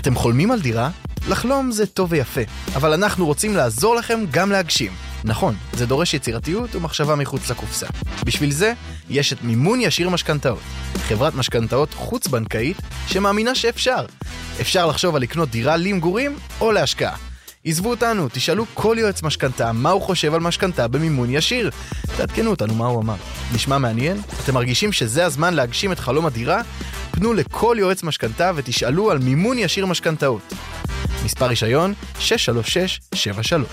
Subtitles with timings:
[0.00, 0.90] אתם חולמים על דירה?
[1.28, 2.40] לחלום זה טוב ויפה,
[2.74, 4.92] אבל אנחנו רוצים לעזור לכם גם להגשים.
[5.24, 7.86] נכון, זה דורש יצירתיות ומחשבה מחוץ לקופסה.
[8.24, 8.72] בשביל זה,
[9.10, 10.60] יש את מימון ישיר משכנתאות.
[11.08, 12.76] חברת משכנתאות חוץ-בנקאית
[13.06, 14.06] שמאמינה שאפשר.
[14.60, 17.16] אפשר לחשוב על לקנות דירה למגורים או להשקעה.
[17.64, 21.70] עזבו אותנו, תשאלו כל יועץ משכנתה מה הוא חושב על משכנתה במימון ישיר.
[22.16, 23.16] תעדכנו אותנו מה הוא אמר.
[23.54, 24.20] נשמע מעניין?
[24.44, 26.62] אתם מרגישים שזה הזמן להגשים את חלום הדירה?
[27.10, 30.52] פנו לכל יועץ משכנתה ותשאלו על מימון ישיר משכנתאות.
[31.24, 33.68] מספר רישיון 63673.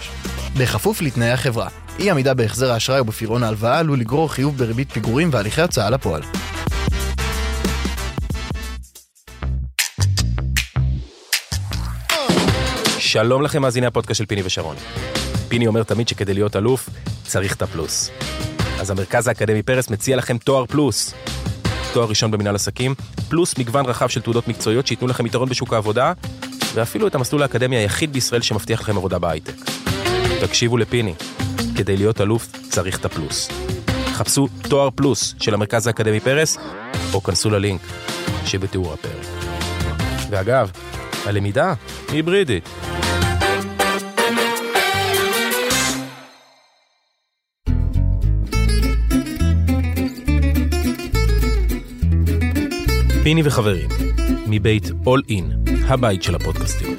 [0.58, 1.68] בכפוף לתנאי החברה.
[2.00, 6.22] אי עמידה בהחזר האשראי ובפירעון ההלוואה עלול לגרור חיוב בריבית פיגורים והליכי הוצאה לפועל.
[13.00, 14.76] שלום לכם מאזיני הפודקאסט של פיני ושרון.
[15.48, 16.90] פיני אומר תמיד שכדי להיות אלוף,
[17.24, 18.12] צריך את הפלוס.
[18.80, 21.14] אז המרכז האקדמי פרס מציע לכם תואר פלוס.
[21.98, 22.96] תואר ראשון במנהל עסקים,
[23.30, 26.14] פלוס מגוון רחב של תעודות מקצועיות שייתנו לכם יתרון בשוק העבודה,
[26.74, 29.54] ואפילו את המסלול האקדמי היחיד בישראל שמבטיח לכם עבודה בהייטק.
[30.42, 31.14] תקשיבו לפיני,
[31.76, 33.50] כדי להיות אלוף צריך את הפלוס.
[34.14, 36.58] חפשו תואר פלוס של המרכז האקדמי פרס,
[37.14, 37.82] או כנסו ללינק
[38.46, 39.28] שבתיאור הפרק.
[40.30, 40.72] ואגב,
[41.26, 41.74] הלמידה
[42.10, 42.70] היברידית.
[53.28, 53.90] פיני וחברים,
[54.48, 56.96] מבית All In, הבית של הפודקאסטים.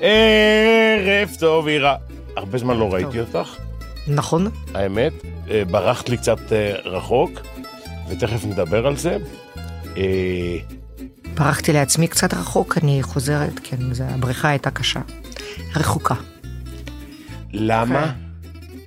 [0.00, 1.96] ערב טוב, אירה.
[2.36, 3.56] הרבה זמן לא ראיתי אותך,
[4.08, 4.48] נכון.
[4.74, 5.12] האמת.
[5.50, 7.30] אה, ברחת לי קצת אה, רחוק,
[8.08, 9.16] ותכף נדבר על זה.
[9.96, 10.56] אה,
[11.34, 15.00] ברחתי לעצמי קצת רחוק, אני חוזרת, כן, זה, הבריחה הייתה קשה.
[15.76, 16.14] רחוקה.
[17.52, 18.12] למה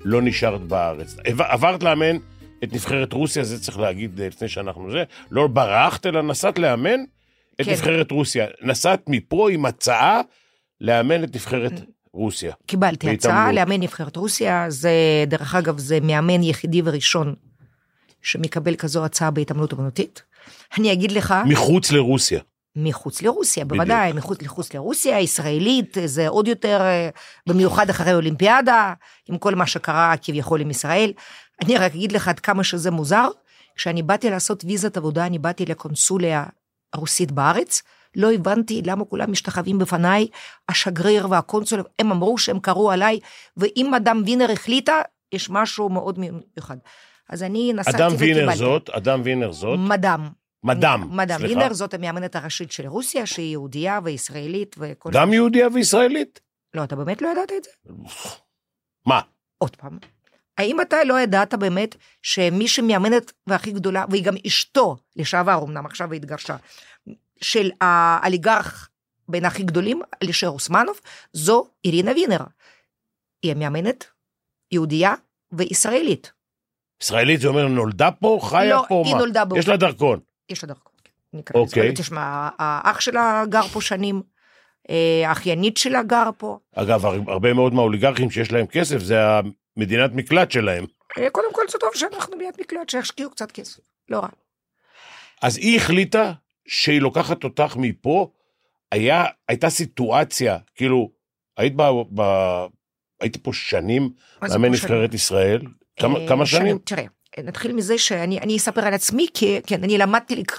[0.05, 1.15] לא נשארת בארץ?
[1.25, 2.15] עבר- עברת לאמן
[2.63, 5.03] את נבחרת רוסיה, זה צריך להגיד אה, לפני שאנחנו זה.
[5.31, 6.99] לא ברחת, אלא נסעת לאמן
[7.61, 7.71] את כן.
[7.71, 8.45] נבחרת רוסיה.
[8.61, 10.21] נסעת מפה עם הצעה
[10.81, 11.71] לאמן את נבחרת
[12.13, 12.53] רוסיה.
[12.65, 13.09] קיבלתי.
[13.09, 14.91] הצעה לאמן נבחרת רוסיה, זה,
[15.27, 17.35] דרך אגב, זה מאמן יחידי וראשון
[18.21, 20.23] שמקבל כזו הצעה בהתעמלות אמנותית.
[20.77, 22.39] אני אגיד לך, מחוץ לרוסיה.
[22.75, 27.09] מחוץ לרוסיה, בוודאי, מחוץ לחוץ לרוסיה, ישראלית, זה עוד יותר, אה,
[27.47, 28.93] במיוחד אחרי האולימפיאדה,
[29.29, 31.13] עם כל מה שקרה כביכול עם ישראל.
[31.63, 33.27] אני רק אגיד לך עד כמה שזה מוזר,
[33.75, 36.45] כשאני באתי לעשות ויזת עבודה, אני באתי לקונסוליה
[36.93, 37.81] הרוסית בארץ,
[38.15, 40.27] לא הבנתי למה כולם משתחווים בפניי,
[40.69, 43.19] השגריר והקונסול, הם אמרו שהם קראו עליי,
[43.57, 46.77] ואם אדם וינר החליטה, יש משהו מאוד מיוחד.
[47.29, 48.57] אז אני נסעתי אדם וינר וקיבלתי.
[48.57, 50.29] זאת, אדם וינר זאת, מדם.
[50.65, 51.73] מדם, מדם סליחה.
[51.73, 55.09] זאת המאמנת הראשית של רוסיה, שהיא יהודייה וישראלית וכל...
[55.13, 56.39] גם יהודיה וישראלית?
[56.73, 57.71] לא, אתה באמת לא ידעת את זה?
[59.05, 59.21] מה?
[59.57, 59.97] עוד פעם.
[60.57, 66.11] האם אתה לא ידעת באמת שמי שמאמנת והכי גדולה, והיא גם אשתו, לשעבר אמנם עכשיו
[66.11, 66.55] היא התגרשה,
[67.41, 68.89] של האליגרך
[69.27, 70.99] בין הכי גדולים, אלישר אוסמנוב,
[71.33, 72.41] זו אירינה וינר.
[73.43, 74.05] היא המאמנת
[74.71, 75.13] יהודייה
[75.51, 76.31] וישראלית.
[77.01, 79.19] ישראלית זה אומר נולדה פה, חיה לא, פה, היא מה?
[79.19, 79.61] נולדה באוקראינה.
[79.61, 80.19] יש לה דרכון.
[80.49, 80.91] יש לה דרכון.
[81.03, 81.69] כן, נקרא לזה.
[81.69, 81.93] אוקיי.
[81.95, 84.21] תשמע, האח שלה גר פה שנים,
[84.89, 86.57] אה, האחיינית שלה גרה פה.
[86.75, 89.19] אגב, הר- הרבה מאוד מהאוליגרכים שיש להם כסף, זה
[89.77, 90.85] המדינת מקלט שלהם.
[91.17, 93.79] אה, קודם כל זה טוב שאנחנו ביד מקלט, שישקיעו קצת כסף.
[94.09, 94.27] לא רע.
[95.41, 96.33] אז היא החליטה
[96.67, 98.31] שהיא לוקחת אותך מפה,
[98.91, 101.11] היה, הייתה סיטואציה, כאילו,
[101.57, 101.81] היית ב...
[102.15, 102.21] ב
[103.21, 104.09] הייתי פה שנים,
[104.41, 104.71] מאמן שנים?
[104.71, 105.61] נבחרת ישראל.
[105.99, 106.77] כמה, אה, כמה שנים?
[106.77, 107.03] תראה,
[107.43, 110.51] נתחיל מזה שאני אני אספר על עצמי, כי כן, אני למדתי לק,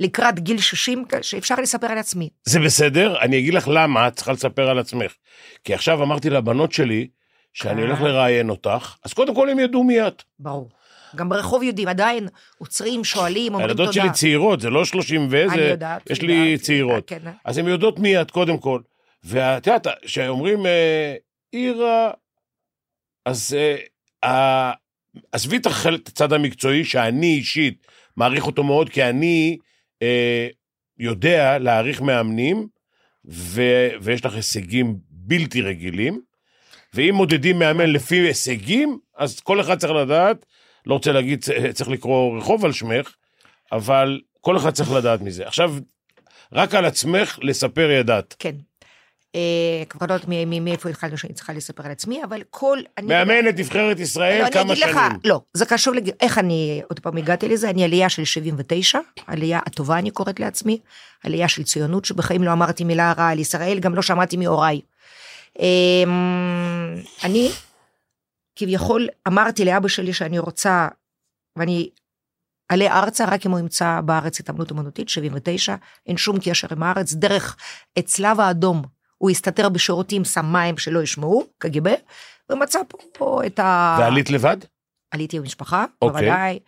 [0.00, 2.28] לקראת גיל 60, שאפשר לספר על עצמי.
[2.44, 5.12] זה בסדר, אני אגיד לך למה את צריכה לספר על עצמך.
[5.64, 7.08] כי עכשיו אמרתי לבנות שלי,
[7.52, 7.86] שאני אה.
[7.86, 10.22] הולך לראיין אותך, אז קודם כל הם ידעו מי את.
[10.38, 10.68] ברור.
[11.16, 12.28] גם ברחוב יודעים, עדיין
[12.58, 13.82] עוצרים, שואלים, אומרים תודה.
[13.82, 17.04] הילדות שלי צעירות, זה לא 30 אני וזה, יודעת, יש יודעת, לי צעירות.
[17.08, 17.18] כן.
[17.44, 18.80] אז הן יודעות מי את קודם כל.
[19.24, 21.14] ואת יודעת, כשאומרים אה,
[21.52, 22.10] עירה,
[23.26, 23.56] אז
[24.24, 24.72] אה,
[25.32, 25.66] עזבי את
[26.08, 27.86] הצד המקצועי, שאני אישית
[28.16, 29.56] מעריך אותו מאוד, כי אני
[30.02, 30.48] אה,
[30.98, 32.66] יודע להעריך מאמנים,
[33.24, 33.62] ו,
[34.00, 36.20] ויש לך הישגים בלתי רגילים,
[36.94, 40.46] ואם מודדים מאמן לפי הישגים, אז כל אחד צריך לדעת,
[40.86, 43.14] לא רוצה להגיד, צריך לקרוא רחוב על שמך,
[43.72, 45.46] אבל כל אחד צריך לדעת מזה.
[45.46, 45.74] עכשיו,
[46.52, 48.34] רק על עצמך לספר ידעת.
[48.38, 48.54] כן.
[49.88, 50.28] כבר לא יודעת
[50.60, 52.78] מאיפה התחלנו שאני צריכה לספר על עצמי, אבל כל...
[53.02, 54.94] מאמנת נבחרת ישראל לא, כמה שנים.
[55.24, 55.94] לא, זה קשור.
[56.20, 60.78] איך אני, עוד פעם הגעתי לזה, אני עלייה של 79, עלייה הטובה אני קוראת לעצמי,
[61.24, 64.80] עלייה של ציונות, שבחיים לא אמרתי מילה רעה על ישראל, גם לא שמעתי מהוריי.
[65.58, 66.94] אמ,
[67.24, 67.50] אני
[68.56, 70.88] כביכול אמרתי לאבא שלי שאני רוצה,
[71.56, 71.90] ואני
[72.68, 75.74] עלה ארצה רק אם הוא ימצא בארץ התעמלות אומנותית, 79,
[76.06, 77.56] אין שום קשר עם הארץ, דרך
[77.96, 78.82] הצלב האדום,
[79.22, 81.94] הוא הסתתר בשירותים, שם מים שלא ישמעו, קג"ב,
[82.50, 82.78] ומצא
[83.12, 83.96] פה את ה...
[84.00, 84.56] ועלית לבד?
[85.10, 86.20] עליתי עם משפחה, אוקיי.
[86.22, 86.58] בוודאי,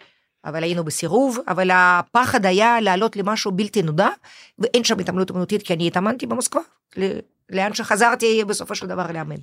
[0.45, 4.09] אבל היינו בסירוב, אבל הפחד היה לעלות למשהו בלתי נודע,
[4.59, 6.61] ואין שם התעמלות אומנותית, כי אני התאמנתי במוסקבה,
[7.51, 9.41] לאן שחזרתי בסופו של דבר לאמן.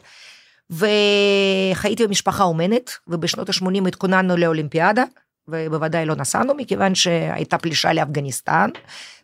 [0.70, 5.04] וחייתי במשפחה אומנת, ובשנות ה-80 התכוננו לאולימפיאדה,
[5.48, 8.70] ובוודאי לא נסענו, מכיוון שהייתה פלישה לאפגניסטן,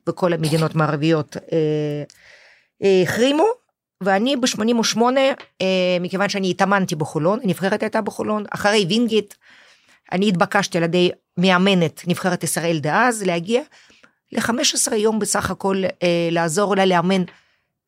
[0.10, 2.04] וכל המדינות המערביות אה,
[2.84, 3.57] אה, החרימו,
[4.04, 5.02] ואני ב-88,
[5.62, 9.34] אה, מכיוון שאני התאמנתי בחולון, הנבחרת הייתה בחולון, אחרי וינגיט,
[10.12, 13.62] אני התבקשתי על ידי מאמנת נבחרת ישראל דאז להגיע
[14.32, 17.24] ל-15 יום בסך הכל אה, לעזור לה לאמן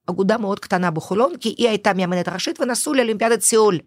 [0.10, 3.80] אגודה מאוד קטנה בחולון, כי היא הייתה מאמנת ראשית ונסעו לאולימפיאדת סיול.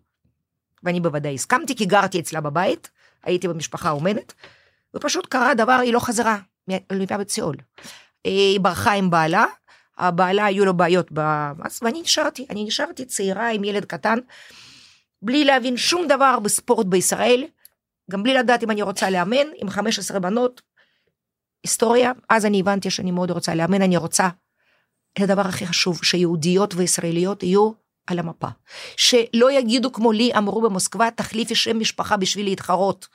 [0.83, 2.91] ואני בוודאי הסכמתי, כי גרתי אצלה בבית,
[3.25, 4.33] הייתי במשפחה אומנת,
[4.97, 6.39] ופשוט קרה דבר, היא לא חזרה
[6.69, 7.57] מאולימפיאדת סיול.
[8.27, 9.45] אה, היא ברחה עם בעלה,
[9.99, 14.19] הבעלה היו לו בעיות במס, ואני נשארתי, אני נשארתי צעירה עם ילד קטן,
[15.23, 17.45] בלי להבין שום דבר בספורט בישראל,
[18.11, 20.63] גם בלי לדעת אם אני רוצה לאמן, עם 15 בנות,
[21.63, 24.29] היסטוריה, אז אני הבנתי שאני מאוד רוצה לאמן, אני רוצה
[25.13, 27.73] את הדבר הכי חשוב, שיהודיות וישראליות יהיו
[28.07, 28.49] על המפה.
[28.97, 33.09] שלא יגידו כמו לי אמרו במוסקבה, תחליפי שם משפחה בשביל להתחרות.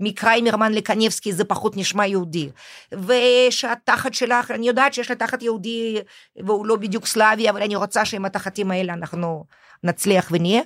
[0.00, 2.50] מקריימרמן לקניבסקי זה פחות נשמע יהודי.
[2.92, 5.98] ושהתחת שלך, אני יודעת שיש לה תחת יהודי
[6.36, 9.44] והוא לא בדיוק סלאבי, אבל אני רוצה שעם התחתים האלה אנחנו
[9.84, 10.62] נצליח ונהיה.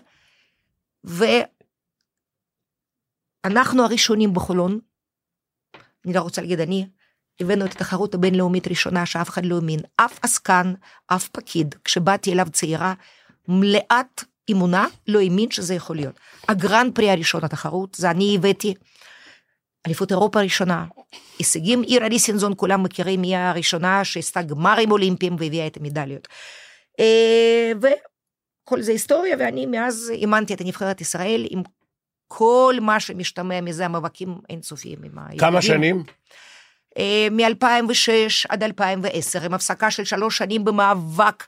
[3.45, 4.79] ואנחנו הראשונים בחולון,
[6.05, 6.87] אני לא רוצה להגיד אני,
[7.41, 9.81] הבאנו את התחרות הבינלאומית הראשונה שאף אחד לא האמין.
[9.97, 10.75] אף עסקן,
[11.07, 12.95] אף פקיד, כשבאתי אליו צעירה,
[13.49, 16.21] מלאת אמונה, לא האמין שזה יכול להיות.
[16.49, 18.75] הגרנד פרי הראשון התחרות, זה אני הבאתי.
[19.87, 20.85] אליפות אירופה הראשונה,
[21.39, 26.29] הישגים, עירה ליסינזון, כולם מכירים, היא הראשונה שעשתה גמרים אולימפיים והביאה את המדליות.
[27.01, 31.63] אה, וכל זה היסטוריה, ואני מאז אימנתי את הנבחרת ישראל עם
[32.29, 35.39] כל מה שמשתמע מזה, המאבקים אינסופיים עם הילדים.
[35.39, 36.05] כמה שנים?
[37.31, 41.45] מ-2006 עד 2010, עם הפסקה של שלוש שנים במאבק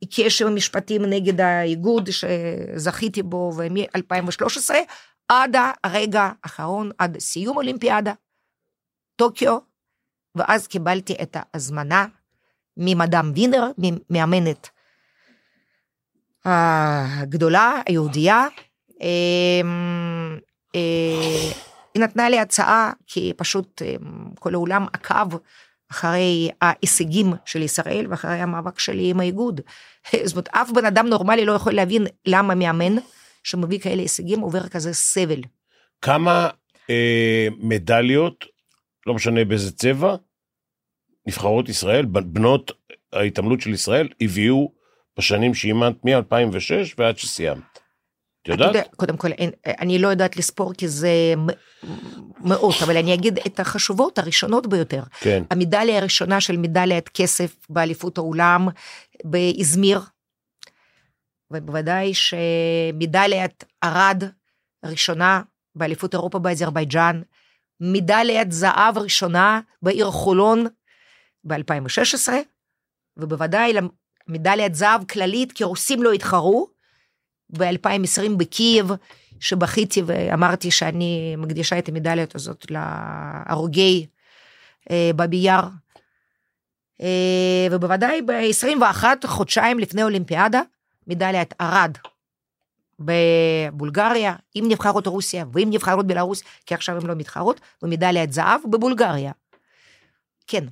[0.00, 4.70] עיקש עם המשפטים נגד האיגוד שזכיתי בו, ומ-2013
[5.28, 8.12] עד הרגע האחרון, עד סיום אולימפיאדה,
[9.16, 9.58] טוקיו,
[10.34, 12.06] ואז קיבלתי את ההזמנה
[12.76, 13.70] ממדאם וינר,
[14.10, 14.68] מאמנת
[16.44, 18.46] הגדולה, היהודייה.
[19.00, 20.38] אמ,
[20.74, 21.50] אה,
[21.94, 25.36] היא נתנה לי הצעה, כי פשוט אמ, כל העולם עקב
[25.90, 29.60] אחרי ההישגים של ישראל ואחרי המאבק שלי עם האיגוד.
[30.24, 32.96] זאת אומרת, אף בן אדם נורמלי לא יכול להבין למה מאמן
[33.44, 35.40] שמביא כאלה הישגים עובר כזה סבל.
[36.02, 36.48] כמה
[36.90, 38.44] אה, מדליות,
[39.06, 40.16] לא משנה באיזה צבע,
[41.26, 42.72] נבחרות ישראל, בנות
[43.12, 44.72] ההתעמלות של ישראל, הביאו
[45.18, 47.78] בשנים שאימנת מ-2006 ועד שסיימת.
[48.42, 48.74] את יודעת?
[48.74, 51.34] יודע, קודם כל, אין, אני לא יודעת לספור כי זה
[52.40, 55.02] מאות, אבל אני אגיד את החשובות הראשונות ביותר.
[55.20, 55.42] כן.
[55.50, 58.68] המדליה הראשונה של מדליית כסף באליפות העולם
[59.24, 60.00] באזמיר,
[61.50, 64.22] ובוודאי שמדליית ערד
[64.82, 65.42] הראשונה
[65.74, 67.22] באליפות אירופה באזרבייג'אן,
[67.80, 70.66] מדליית זהב ראשונה בעיר חולון
[71.44, 72.28] ב-2016,
[73.16, 73.72] ובוודאי
[74.28, 76.68] מדליית זהב כללית, כי רוסים לא התחרו,
[77.58, 78.86] ב-2020 בקייב,
[79.40, 84.06] שבכיתי ואמרתי שאני מקדישה את המדליות הזאת להרוגי
[84.90, 85.68] אה, בבי יאר.
[87.00, 90.60] אה, ובוודאי ב-21, חודשיים לפני אולימפיאדה,
[91.08, 91.96] מדליית ערד
[92.98, 99.32] בבולגריה, עם נבחרות רוסיה ועם נבחרות בלרוס, כי עכשיו הן לא מתחרות, ומדליית זהב בבולגריה.
[100.46, 100.64] כן.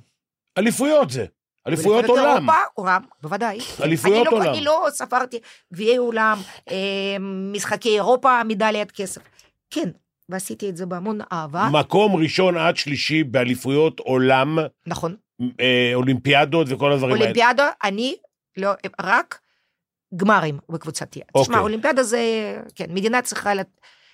[0.57, 1.25] אליפויות זה.
[1.67, 2.25] אליפויות עולם.
[2.25, 3.57] אירופה, עולם, בוודאי.
[3.83, 4.53] אליפויות אני לא, עולם.
[4.53, 5.39] אני לא ספרתי
[5.73, 6.37] גביעי עולם,
[6.69, 7.17] אה,
[7.53, 9.21] משחקי אירופה, מדליית כסף.
[9.69, 9.89] כן,
[10.29, 11.69] ועשיתי את זה בהמון אהבה.
[11.71, 15.15] מקום ראשון עד שלישי באליפויות עולם, נכון.
[15.59, 17.23] אה, אולימפיאדות וכל הדברים האלה.
[17.23, 18.15] אולימפיאדה, אני
[18.57, 19.39] לא, רק
[20.15, 21.19] גמרים בקבוצתי.
[21.19, 21.43] אוקיי.
[21.43, 22.19] תשמע, אולימפיאדה זה,
[22.75, 23.61] כן, מדינה צריכה לה,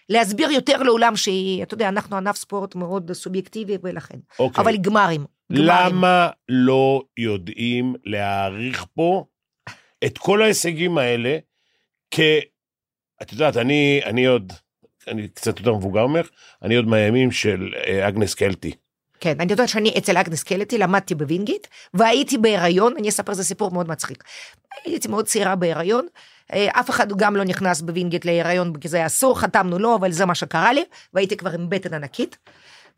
[0.10, 4.18] להסביר יותר לעולם שהיא, אתה יודע, אנחנו ענף ספורט מאוד סובייקטיבי ולכן.
[4.40, 4.64] אוקיי.
[4.64, 5.26] אבל גמרים.
[5.52, 5.68] גמרים.
[5.68, 9.26] למה לא יודעים להעריך פה
[10.06, 11.38] את כל ההישגים האלה
[12.12, 12.20] כ...
[13.22, 14.54] את יודעת, אני, אני עוד,
[15.08, 16.30] אני קצת יותר מבוגר ממך,
[16.62, 18.72] אני עוד מהימים של אה, אגנס קלטי.
[19.24, 23.72] כן, אני יודעת שאני אצל אגנס קלטי, למדתי בווינגייט, והייתי בהיריון, אני אספר, זה סיפור
[23.72, 24.24] מאוד מצחיק.
[24.86, 26.08] הייתי מאוד צעירה בהיריון,
[26.54, 30.12] אה, אף אחד גם לא נכנס בווינגייט להיריון, כי זה היה אסור, חתמנו לו, אבל
[30.12, 32.38] זה מה שקרה לי, והייתי כבר עם בטן ענקית.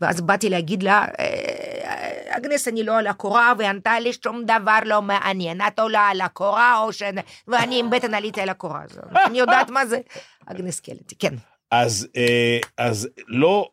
[0.02, 4.80] ואז באתי להגיד לה, אה, אגנס, אני לא על הקורה, והיא ענתה לי שום דבר
[4.86, 5.62] לא מעניין.
[5.62, 7.04] את עולה על הקורה, או ש...
[7.48, 8.82] ואני עם בטן עליתי על הקורה.
[8.84, 10.00] אז אני יודעת מה זה
[10.46, 11.34] אגנס קלטי, כן.
[11.72, 13.70] אז, אה, אז לא,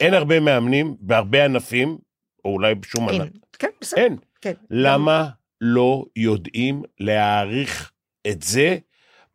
[0.00, 1.98] אין הרבה מאמנים בהרבה ענפים,
[2.44, 3.08] או אולי בשום.
[3.08, 3.28] ענף.
[3.58, 4.00] כן, בסדר.
[4.00, 4.16] אין.
[4.40, 4.52] כן.
[4.70, 5.28] למה
[5.60, 7.92] לא יודעים להעריך
[8.26, 8.78] את זה?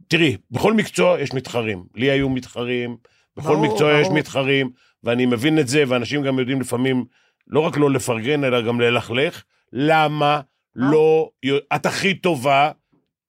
[0.08, 1.84] תראי, בכל מקצוע יש מתחרים.
[1.96, 2.98] לי היו מתחרים,
[3.38, 4.20] בכל ברור, מקצוע יש ברור.
[4.20, 4.72] מתחרים,
[5.04, 7.06] ואני מבין את זה, ואנשים גם יודעים לפעמים
[7.48, 9.44] לא רק לא לפרגן, אלא גם ללכלך.
[9.74, 10.42] למה
[10.76, 11.30] לא...
[11.76, 12.72] את הכי טובה,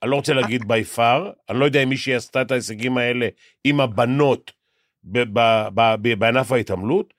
[0.02, 3.28] אני לא רוצה להגיד by far, אני לא יודע אם מישהי עשתה את ההישגים האלה
[3.64, 4.52] עם הבנות
[6.18, 7.14] בענף ההתעמלות,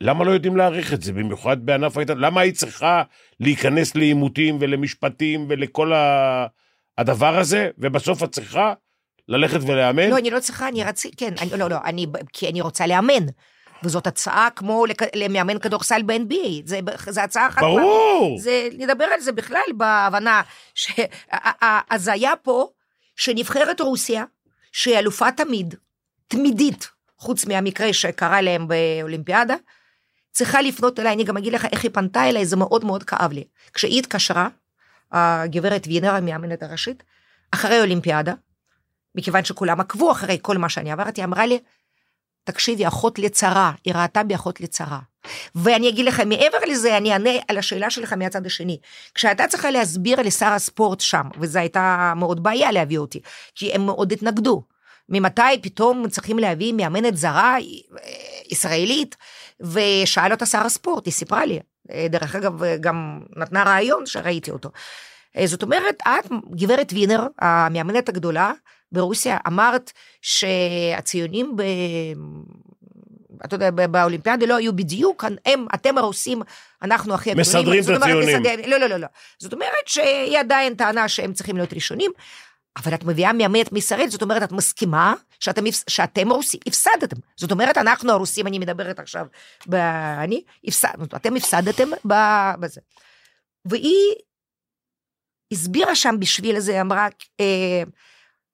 [0.00, 2.26] למה לא יודעים להעריך את זה, במיוחד בענף ההתעמלות?
[2.26, 3.02] למה היא צריכה
[3.40, 6.46] להיכנס לעימותים ולמשפטים ולכל ה...
[6.98, 8.72] הדבר הזה, ובסוף את צריכה
[9.28, 10.10] ללכת ולאמן?
[10.10, 13.26] לא, אני לא צריכה, אני רציתי, כן, אני, לא, לא, אני, כי אני רוצה לאמן.
[13.82, 17.62] וזאת הצעה כמו לכ- למאמן כדורסל ב-NBA, זה, זה הצעה אחת.
[17.62, 18.38] ברור.
[18.40, 20.42] זה, נדבר על זה בכלל בהבנה
[20.74, 22.68] שההזיה פה,
[23.16, 24.24] שנבחרת רוסיה,
[24.72, 25.74] שהיא אלופה תמיד,
[26.28, 26.88] תמידית,
[27.18, 29.54] חוץ מהמקרה שקרה להם באולימפיאדה,
[30.38, 33.32] צריכה לפנות אליי, אני גם אגיד לך איך היא פנתה אליי, זה מאוד מאוד כאב
[33.32, 33.44] לי.
[33.74, 34.48] כשהיא התקשרה,
[35.12, 37.02] הגברת וינר, המאמנת הראשית,
[37.50, 38.34] אחרי אולימפיאדה,
[39.14, 41.58] מכיוון שכולם עקבו אחרי כל מה שאני עברתי, אמרה לי,
[42.44, 44.98] תקשיבי, אחות לצרה, היא ראתה בי אחות לצרה.
[45.54, 48.78] ואני אגיד לך, מעבר לזה, אני אענה על השאלה שלך מהצד השני.
[49.14, 53.20] כשאתה צריכה להסביר לשר הספורט שם, וזו הייתה מאוד בעיה להביא אותי,
[53.54, 54.62] כי הם מאוד התנגדו.
[55.08, 57.60] ממתי פתאום צריכים להביא מאמנת זרה אה,
[58.50, 59.16] ישראלית,
[59.60, 61.60] ושאל אותה שר הספורט, היא סיפרה לי.
[61.92, 64.70] אה, דרך אגב, גם נתנה רעיון שראיתי אותו.
[65.36, 68.52] אה, זאת אומרת, את, גברת וינר, המאמנת הגדולה
[68.92, 71.62] ברוסיה, אמרת שהציונים ב...
[73.44, 76.42] אתה יודע, באולימפיאדה לא היו בדיוק, הם, אתם הרוסים,
[76.82, 77.80] אנחנו הכי הגדולים.
[77.80, 78.42] מסדרים את הציונים.
[78.42, 79.06] מסדר- לא, לא, לא, לא.
[79.38, 82.10] זאת אומרת שהיא עדיין טענה שהם צריכים להיות ראשונים,
[82.78, 87.16] אבל את מביאה מאמנת מישראל, זאת אומרת, את מסכימה שאתם, שאתם הרוסים, הפסדתם.
[87.36, 89.26] זאת אומרת, אנחנו הרוסים, אני מדברת עכשיו,
[89.68, 89.74] ב...
[90.18, 92.80] אני, הפסדנו, אתם הפסדתם ב- בזה.
[93.64, 94.14] והיא
[95.52, 97.08] הסבירה שם בשביל זה, אמרה,
[97.40, 97.82] אה,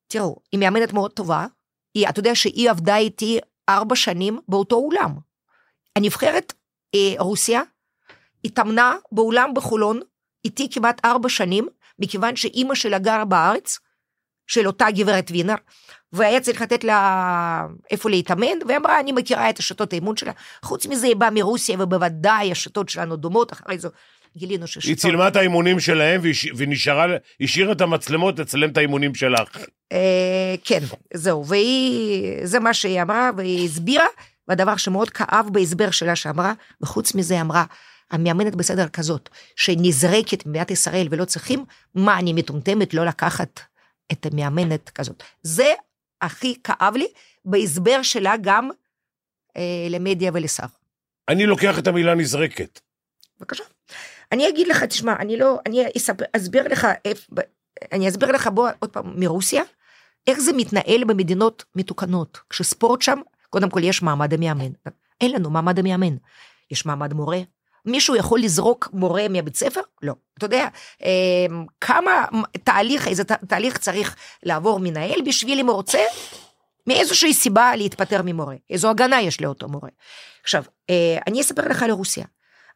[0.06, 1.46] תראו, היא מאמנת מאוד טובה,
[1.94, 3.38] היא, אתה יודע שהיא עבדה איתי
[3.68, 5.10] ארבע שנים באותו אולם.
[5.96, 6.52] הנבחרת
[6.94, 7.62] אה, רוסיה
[8.44, 10.00] התאמנה באולם בחולון
[10.44, 13.78] איתי כמעט ארבע שנים, מכיוון שאימא שלה גרה בארץ,
[14.46, 15.54] של אותה גברת וינר,
[16.12, 20.32] והיה צריך לתת לה איפה להתאמן, והיא אמרה, אני מכירה את השיטות האימון שלה.
[20.62, 23.88] חוץ מזה, היא באה מרוסיה, ובוודאי השיטות שלנו דומות, אחרי זה
[24.36, 24.88] גילינו ששיטות...
[24.88, 26.20] היא צילמה את האימונים שלהם
[26.56, 27.06] ונשארה,
[27.40, 29.56] השאירה את המצלמות לצלם את האימונים שלך.
[29.92, 30.80] אה, כן,
[31.14, 34.06] זהו, והיא, זה מה שהיא אמרה, והיא הסבירה,
[34.48, 37.64] והדבר שמאוד כאב בהסבר שלה שאמרה, וחוץ מזה אמרה,
[38.10, 43.60] המאמנת בסדר כזאת, שנזרקת ממדינת ישראל ולא צריכים, מה, אני מטומטמת לא לקחת
[44.12, 45.22] את המאמנת כזאת.
[45.42, 45.72] זה
[46.22, 47.06] הכי כאב לי
[47.44, 48.70] בהסבר שלה גם
[49.56, 50.66] אה, למדיה ולשר.
[51.28, 52.80] אני לוקח את המילה נזרקת.
[53.38, 53.64] בבקשה.
[54.32, 56.86] אני אגיד לך, תשמע, אני לא, אני אספר, אסביר לך,
[57.92, 59.62] אני אסביר לך, בוא עוד פעם, מרוסיה,
[60.26, 62.38] איך זה מתנהל במדינות מתוקנות.
[62.50, 63.18] כשספורט שם,
[63.50, 64.72] קודם כל יש מעמד המאמן.
[65.20, 66.16] אין לנו מעמד המאמן.
[66.70, 67.38] יש מעמד מורה.
[67.84, 69.80] מישהו יכול לזרוק מורה מבית ספר?
[70.02, 70.14] לא.
[70.38, 70.68] אתה יודע,
[71.02, 72.24] אמ, כמה
[72.64, 75.98] תהליך, איזה תהליך צריך לעבור מנהל בשביל אם הוא רוצה,
[76.86, 78.56] מאיזושהי סיבה להתפטר ממורה.
[78.70, 79.88] איזו הגנה יש לאותו מורה.
[80.42, 82.24] עכשיו, אה, אני אספר לך על רוסיה.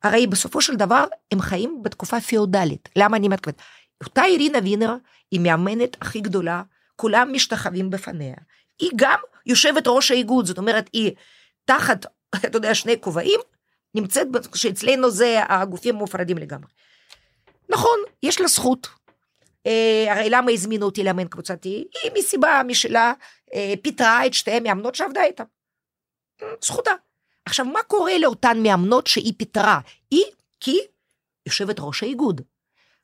[0.02, 2.88] הרי בסופו של דבר הם חיים בתקופה פיאודלית.
[2.96, 3.62] למה אני מתכוונת?
[4.04, 4.94] אותה אירינה וינר
[5.30, 6.62] היא מאמנת הכי גדולה,
[6.96, 8.34] כולם משתחווים בפניה.
[8.78, 11.12] היא גם יושבת ראש האיגוד, זאת אומרת, היא
[11.64, 13.40] תחת, אתה יודע, שני כובעים,
[13.94, 16.68] נמצאת, שאצלנו זה הגופים מופרדים לגמרי.
[17.68, 18.88] נכון, יש לה זכות.
[19.66, 21.84] אה, הרי למה הזמינו אותי לאמן קבוצתי?
[22.02, 23.12] היא מסיבה משלה
[23.54, 25.44] אה, פיטרה את שתי המאמנות שעבדה איתן.
[26.64, 26.90] זכותה.
[27.44, 29.80] עכשיו, מה קורה לאותן מאמנות שהיא פיטרה?
[30.10, 30.24] היא,
[30.60, 30.78] כי
[31.46, 32.40] יושבת ראש האיגוד.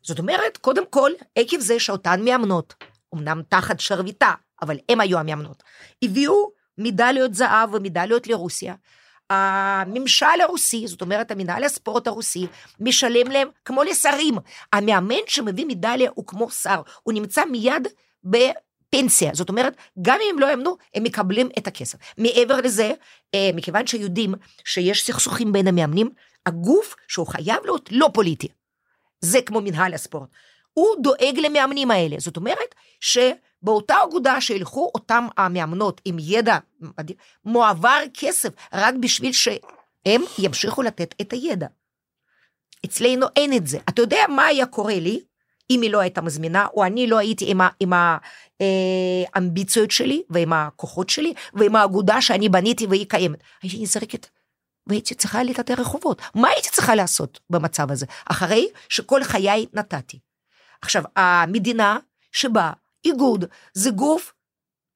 [0.02, 2.74] זאת אומרת, קודם כל, עקב זה שאותן מאמנות,
[3.14, 5.62] אמנם תחת שרביטה, אבל הם היו המאמנות,
[6.02, 8.74] הביאו מדליות זהב ומדליות לרוסיה.
[9.30, 12.46] הממשל הרוסי, זאת אומרת, המנהל הספורט הרוסי,
[12.80, 14.34] משלם להם כמו לשרים.
[14.72, 17.88] המאמן שמביא מדליה הוא כמו שר, הוא נמצא מיד
[18.24, 19.30] בפנסיה.
[19.34, 21.98] זאת אומרת, גם אם הם לא יאמנו, הם מקבלים את הכסף.
[22.18, 22.92] מעבר לזה,
[23.34, 26.10] אה, מכיוון שיודעים שיש סכסוכים בין המאמנים,
[26.46, 28.48] הגוף שהוא חייב להיות לא פוליטי.
[29.20, 30.28] זה כמו מנהל הספורט.
[30.74, 32.16] הוא דואג למאמנים האלה.
[32.18, 36.58] זאת אומרת שבאותה אגודה שילכו אותם המאמנות עם ידע
[37.44, 41.66] מועבר כסף רק בשביל שהם ימשיכו לתת את הידע.
[42.84, 43.78] אצלנו אין את זה.
[43.88, 45.20] אתה יודע מה היה קורה לי
[45.70, 47.92] אם היא לא הייתה מזמינה, או אני לא הייתי עם,
[49.34, 53.38] האמביציות שלי, ועם הכוחות שלי, ועם האגודה שאני בניתי והיא קיימת.
[53.62, 54.26] הייתי נזרקת,
[54.86, 56.22] והייתי צריכה לטאטא רחובות.
[56.34, 58.06] מה הייתי צריכה לעשות במצב הזה?
[58.26, 60.18] אחרי שכל חיי נתתי.
[60.84, 61.98] עכשיו, המדינה
[62.32, 62.70] שבה
[63.04, 64.32] איגוד זה גוף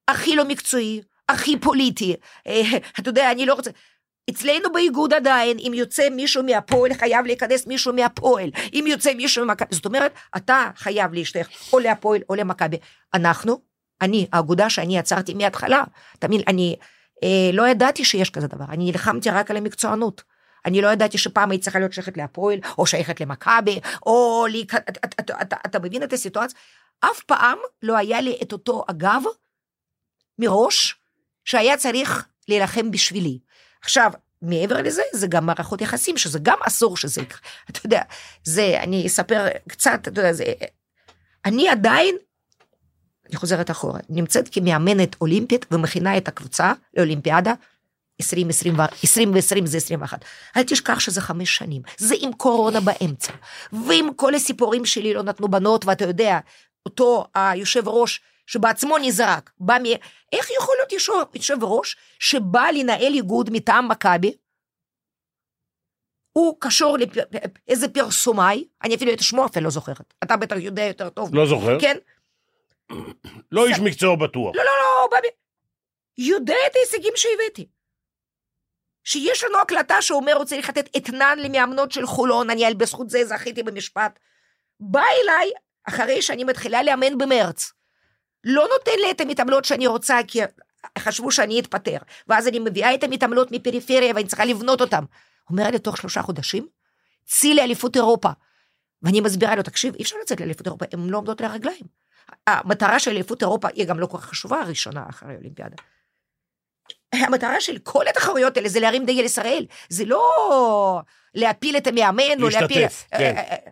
[0.09, 2.17] הכי לא מקצועי, הכי פוליטי.
[2.47, 2.63] אה,
[2.99, 3.71] אתה יודע, אני לא רוצה...
[4.31, 8.51] אצלנו באיגוד עדיין, אם יוצא מישהו מהפועל, חייב להיכנס מישהו מהפועל.
[8.73, 12.77] אם יוצא מישהו ממכבי, זאת אומרת, אתה חייב להשתייך או להפועל או למכבי.
[13.15, 13.61] אנחנו,
[14.01, 15.85] אני, האגודה שאני יצרתי מההתחלה,
[16.19, 16.77] תמיד, אני
[17.23, 20.23] אה, לא ידעתי שיש כזה דבר, אני נלחמתי רק על המקצוענות.
[20.69, 24.47] אני לא ידעתי שפעם היית צריכה להיות שייכת להפועל, או שייכת למכבי, או...
[24.65, 26.59] אתה, אתה, אתה, אתה, אתה מבין את הסיטואציה?
[27.01, 29.23] אף פעם לא היה לי את אותו הגב
[30.39, 30.97] מראש,
[31.45, 33.39] שהיה צריך להילחם בשבילי.
[33.83, 37.39] עכשיו, מעבר לזה, זה גם מערכות יחסים, שזה גם אסור שזה יקרה.
[37.71, 38.03] אתה יודע,
[38.45, 40.45] זה, אני אספר קצת, אתה יודע, זה...
[41.45, 42.17] אני עדיין,
[43.29, 47.55] אני חוזרת אחורה, נמצאת כמאמנת אולימפית ומכינה את הקבוצה לאולימפיאדה
[48.21, 50.25] 2020, 2020 זה 21.
[50.57, 53.33] אל תשכח שזה חמש שנים, זה עם קורונה באמצע,
[53.73, 56.39] ועם כל הסיפורים שלי לא נתנו בנות, ואתה יודע,
[56.87, 59.85] אותו היושב ראש שבעצמו נזרק, בא מ...
[60.33, 60.93] איך יכול להיות
[61.35, 64.37] יושב ראש שבא לנהל איגוד מטעם מכבי?
[66.33, 66.97] הוא קשור
[67.69, 71.35] לאיזה פרסומאי, אני אפילו את שמו אפילו לא זוכרת, אתה בטח יודע יותר טוב.
[71.35, 71.81] לא זוכר.
[71.81, 71.97] כן?
[73.53, 74.57] לא איש מקצוע בטוח.
[74.57, 75.19] לא, לא, לא.
[76.19, 77.67] יודע את ההישגים שהבאתי.
[79.09, 83.63] שיש לנו הקלטה שאומר הוא צריך לתת אתנן למאמנות של חולון, אני בזכות זה זכיתי
[83.63, 84.19] במשפט.
[84.81, 85.51] בא אליי,
[85.85, 87.73] אחרי שאני מתחילה לאמן במרץ,
[88.45, 90.41] לא נותן לי את המתעמלות שאני רוצה, כי
[90.99, 91.97] חשבו שאני אתפטר,
[92.29, 95.05] ואז אני מביאה את המתעמלות מפריפריה ואני צריכה לבנות אותן.
[95.51, 96.67] אומר לי, תוך שלושה חודשים,
[97.25, 98.31] צאי לאליפות אירופה.
[99.03, 101.87] ואני מסבירה לו, תקשיב, אי אפשר לצאת לאליפות אירופה, הן לא עומדות לרגליים.
[102.47, 105.77] המטרה של אליפות אירופה היא גם לא כל כך חשובה הראשונה אחרי האולימפיאדה.
[107.15, 110.23] המטרה של כל התחרויות האלה זה להרים דגל ישראל, זה לא
[111.35, 112.83] להפיל את המאמן או להפיל...
[112.83, 113.35] להשתתף, כן.
[113.37, 113.71] אה, אה, אה.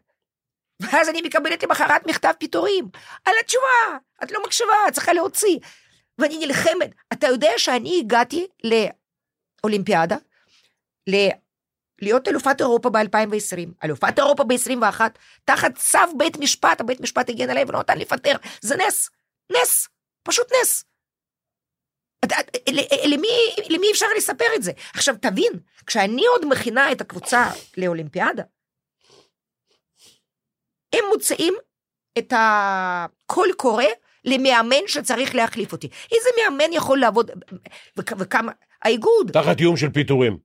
[0.80, 2.88] ואז אני מקבלת למחרת מכתב פיטורים
[3.24, 5.58] על התשובה, את לא מקשיבה, את צריכה להוציא.
[6.18, 6.90] ואני נלחמת.
[7.12, 8.46] אתה יודע שאני הגעתי
[9.62, 10.16] לאולימפיאדה,
[11.06, 11.28] ל...
[12.02, 15.00] להיות אלופת אירופה ב-2020, אלופת אירופה ב-21,
[15.44, 18.36] תחת צו בית משפט, הבית משפט הגן עליי ולא נתן לפטר.
[18.60, 19.10] זה נס,
[19.52, 19.88] נס,
[20.22, 20.84] פשוט נס.
[23.04, 23.28] למי,
[23.68, 24.72] למי אפשר לספר את זה?
[24.94, 25.52] עכשיו תבין,
[25.86, 28.42] כשאני עוד מכינה את הקבוצה לאולימפיאדה,
[30.92, 31.54] הם מוצאים
[32.18, 33.84] את הקול קורא
[34.24, 35.88] למאמן שצריך להחליף אותי.
[36.12, 37.30] איזה מאמן יכול לעבוד,
[37.96, 38.52] וכמה,
[38.82, 39.30] האיגוד.
[39.32, 40.38] תחת איום של פיטורים.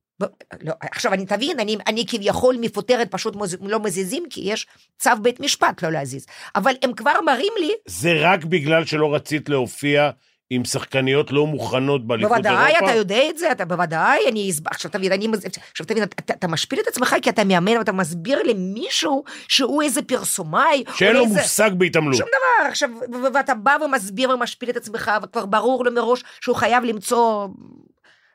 [0.62, 4.68] לא, עכשיו אני תבין, אני, אני כביכול מפוטרת, פשוט מוז, לא מזיזים, כי יש
[5.00, 6.26] צו בית משפט לא להזיז.
[6.56, 7.72] אבל הם כבר מראים לי...
[7.88, 10.10] זה רק בגלל שלא רצית להופיע
[10.54, 12.50] עם שחקניות לא מוכנות באליפות אירופה?
[12.50, 14.52] בוודאי, אתה יודע את זה, אתה בוודאי, אני...
[14.66, 15.28] עכשיו תבין, אני...
[15.72, 20.02] עכשיו תבין, אתה, אתה משפיל את עצמך כי אתה מאמן ואתה מסביר למישהו שהוא איזה
[20.02, 20.84] פרסומאי.
[20.96, 21.42] שאין לו איזה...
[21.42, 22.16] מושג בהתעמלות.
[22.16, 22.90] שום דבר, עכשיו,
[23.34, 27.48] ואתה בא ומסביר ומשפיל את עצמך, וכבר ברור לו מראש שהוא חייב למצוא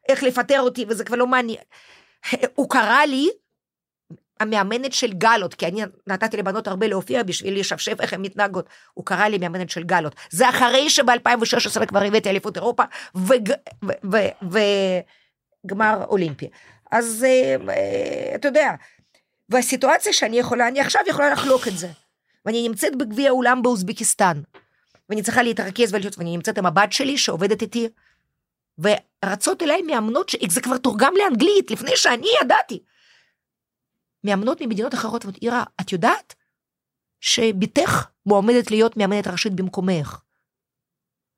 [0.09, 1.63] איך לפטר אותי, וזה כבר לא מעניין.
[2.55, 3.29] הוא קרא לי
[4.41, 8.69] המאמנת של גלות, כי אני נתתי לבנות הרבה להופיע בשביל לשפשף איך הן מתנהגות.
[8.95, 10.15] הוא קרא לי מאמנת של גלות.
[10.31, 12.83] זה אחרי שב-2016 כבר הבאתי אליפות אירופה
[15.65, 16.49] וגמר אולימפי.
[16.93, 18.75] אז אה, אתה יודע,
[19.49, 21.89] והסיטואציה שאני יכולה, אני עכשיו יכולה לחלוק את זה.
[22.47, 24.41] ואני נמצאת בגביע האולם באוזבקיסטן.
[25.09, 27.89] ואני צריכה להתרכז ולהיות, ואני נמצאת עם הבת שלי שעובדת איתי,
[28.79, 32.83] ורצות אליי מאמנות, זה כבר תורגם לאנגלית, לפני שאני ידעתי.
[34.25, 36.35] מאמנות ממדינות אחרות, ואומרת, אירה, את יודעת
[37.21, 40.21] שבתך מועמדת להיות מאמנת ראשית במקומך.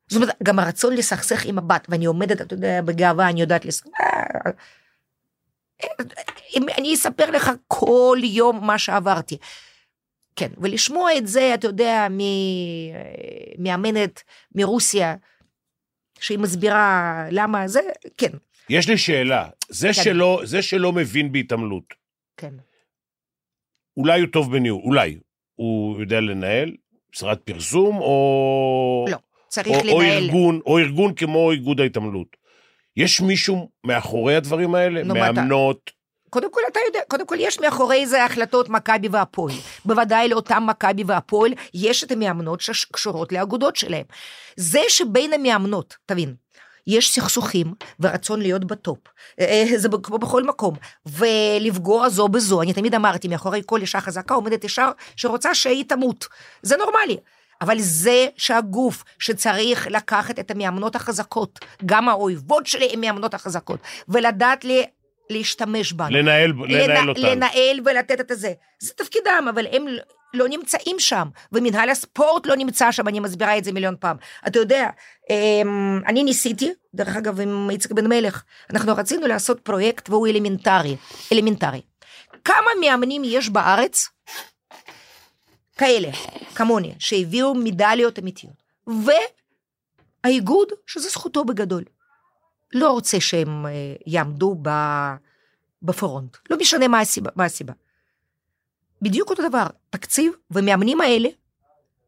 [0.09, 3.93] זאת אומרת, גם הרצון לסכסך עם הבת, ואני עומדת, אתה יודע, בגאווה, אני יודעת לסכסך.
[6.77, 9.37] אני אספר לך כל יום מה שעברתי.
[10.35, 12.07] כן, ולשמוע את זה, אתה יודע,
[13.57, 14.23] מאמנת
[14.55, 15.15] מרוסיה,
[16.19, 17.81] שהיא מסבירה למה זה,
[18.17, 18.31] כן.
[18.69, 20.03] יש לי שאלה, זה, כן.
[20.03, 21.93] שלא, זה שלא מבין בהתעמלות,
[22.37, 22.53] כן.
[23.99, 25.17] אולי הוא טוב בניהול, אולי.
[25.55, 26.71] הוא יודע לנהל
[27.15, 29.05] משרד פרסום, או...
[29.09, 29.93] לא, צריך או, לנהל.
[29.93, 32.27] או ארגון, או ארגון כמו איגוד ההתעמלות.
[32.97, 35.03] יש מישהו מאחורי הדברים האלה?
[35.03, 35.91] נו, אתה- מאמנות?
[36.29, 39.53] קודם כל אתה יודע, קודם כל יש מאחורי זה החלטות מכבי והפועל.
[39.85, 44.05] בוודאי לאותם מכבי והפועל יש את המאמנות שקשורות לאגודות שלהם.
[44.55, 46.35] זה שבין המאמנות, תבין,
[46.89, 48.99] יש סכסוכים ורצון להיות בטופ,
[49.39, 50.75] אה, זה כמו בכל מקום,
[51.05, 56.27] ולפגוע זו בזו, אני תמיד אמרתי, מאחורי כל אישה חזקה עומדת אישה שרוצה שהיא תמות,
[56.61, 57.17] זה נורמלי.
[57.61, 64.63] אבל זה שהגוף שצריך לקחת את המאמנות החזקות, גם האויבות שלי הן מאמנות החזקות, ולדעת
[64.63, 64.85] לי
[65.29, 66.17] להשתמש בנו.
[66.17, 67.21] לנהל, לנהל אותם.
[67.21, 68.53] לנהל ולתת את זה.
[68.79, 69.85] זה תפקידם, אבל הם
[70.33, 74.17] לא נמצאים שם, ומנהל הספורט לא נמצא שם, אני מסבירה את זה מיליון פעם.
[74.47, 74.89] אתה יודע,
[75.29, 80.95] אמ, אני ניסיתי, דרך אגב, עם איציק בן מלך, אנחנו רצינו לעשות פרויקט והוא אלמנטרי,
[81.33, 81.81] אלמנטרי.
[82.45, 84.09] כמה מאמנים יש בארץ
[85.77, 86.09] כאלה,
[86.55, 88.63] כמוני, שהביאו מדליות אמיתיות.
[90.23, 91.83] והאיגוד, שזה זכותו בגדול,
[92.73, 93.71] לא רוצה שהם אה,
[94.07, 94.55] יעמדו
[95.81, 96.37] בפרונט.
[96.49, 97.29] לא משנה מה הסיבה.
[97.35, 97.73] מה הסיבה.
[99.01, 101.29] בדיוק אותו דבר, תקציב, ומאמנים האלה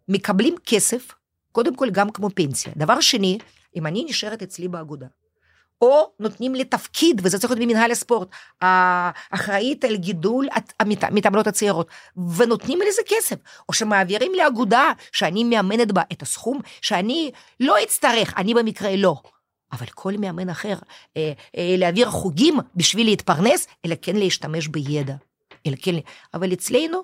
[0.08, 1.12] מקבלים כסף,
[1.52, 2.74] קודם כל גם כמו פנסיה.
[2.76, 3.38] דבר שני,
[3.76, 5.08] אם אני נשארת אצלי באגודה,
[5.82, 8.28] או נותנים לי תפקיד, וזה צריך להיות במנהל הספורט,
[8.62, 10.48] האחראית על גידול
[10.80, 11.88] המתעמלות הצעירות,
[12.38, 13.36] ונותנים לי לזה כסף,
[13.70, 19.16] או שמעבירים לאגודה שאני מאמנת בה את הסכום שאני לא אצטרך, אני במקרה לא.
[19.74, 20.76] אבל כל מאמן אחר,
[21.18, 25.16] אה, אה, להעביר חוגים בשביל להתפרנס, אלא כן להשתמש בידע.
[25.68, 25.96] אלא כן,
[26.34, 27.02] אבל אצלנו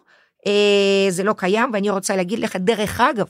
[0.47, 3.27] אה, זה לא קיים, ואני רוצה להגיד לך, דרך אגב,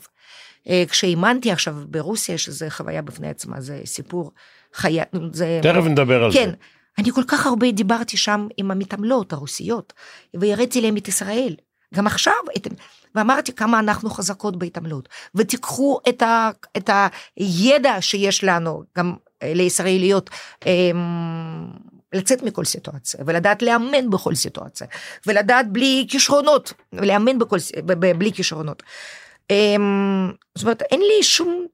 [0.68, 4.32] אה, כשאימנתי עכשיו ברוסיה, שזה חוויה בפני עצמה, זה סיפור
[4.74, 5.60] חיה, זה...
[5.62, 6.44] תכף נדבר על כן, זה.
[6.44, 6.52] כן,
[6.98, 9.92] אני כל כך הרבה דיברתי שם עם המתעמלות הרוסיות,
[10.34, 11.56] והראיתי להם את ישראל.
[11.94, 12.68] גם עכשיו, את...
[13.14, 16.50] ואמרתי כמה אנחנו חזקות בהתעמלות, ותיקחו את, ה...
[16.76, 16.90] את
[17.36, 20.30] הידע שיש לנו, גם לישראליות,
[20.66, 21.66] אמ,
[22.12, 24.86] לצאת מכל סיטואציה, ולדעת לאמן בכל סיטואציה,
[25.26, 27.56] ולדעת בלי כישרונות, לאמן בכל,
[28.18, 28.82] בלי כישרונות.
[29.50, 31.66] אמ, זאת אומרת, אין לי שום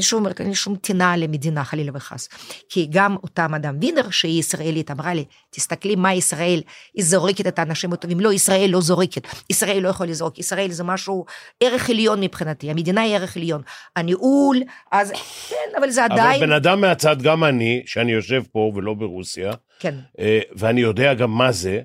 [0.00, 2.28] שוב אומרת, אין שום טינה למדינה חלילה וחס.
[2.68, 6.60] כי גם אותה מדאם וינר שהיא ישראלית אמרה לי, תסתכלי מה ישראל,
[6.94, 8.20] היא זורקת את האנשים הטובים.
[8.20, 11.24] לא, ישראל לא זורקת, ישראל לא יכול לזרוק, ישראל זה משהו,
[11.60, 13.62] ערך עליון מבחינתי, המדינה היא ערך עליון.
[13.96, 14.58] הניהול,
[14.92, 15.12] אז
[15.48, 16.42] כן, אבל זה עדיין...
[16.42, 19.94] אבל בן אדם מהצד, גם אני, שאני יושב פה ולא ברוסיה, כן.
[20.18, 21.80] אה, ואני יודע גם מה זה,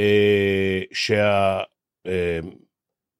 [0.00, 1.60] אה, שה...
[2.06, 2.38] אה,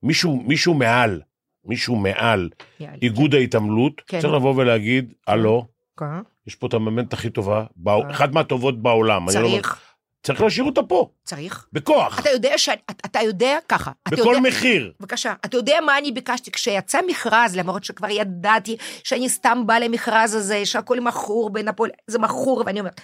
[0.03, 1.21] מישהו, מישהו מעל,
[1.65, 4.19] מישהו מעל יאללה, איגוד ההתעמלות, כן.
[4.21, 5.67] צריך לבוא ולהגיד, הלו,
[5.99, 6.05] כן.
[6.47, 8.09] יש פה את המאמנת הכי טובה, בא- כן.
[8.09, 9.25] אחת מהטובות בעולם.
[9.27, 9.81] לא- צריך,
[10.23, 11.67] צריך להשאיר אותה פה, צריך.
[11.73, 12.69] בכוח, אתה יודע ש...
[13.05, 13.91] אתה- יודע ככה.
[14.11, 14.93] בכל יודע- מחיר.
[14.99, 16.51] בבקשה, אתה יודע מה אני ביקשתי?
[16.51, 22.63] כשיצא מכרז, למרות שכבר ידעתי שאני סתם באה למכרז הזה, שהכל מכור בנפול, זה מכור,
[22.65, 23.01] ואני אומרת,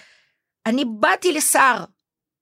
[0.66, 1.84] אני באתי לשר,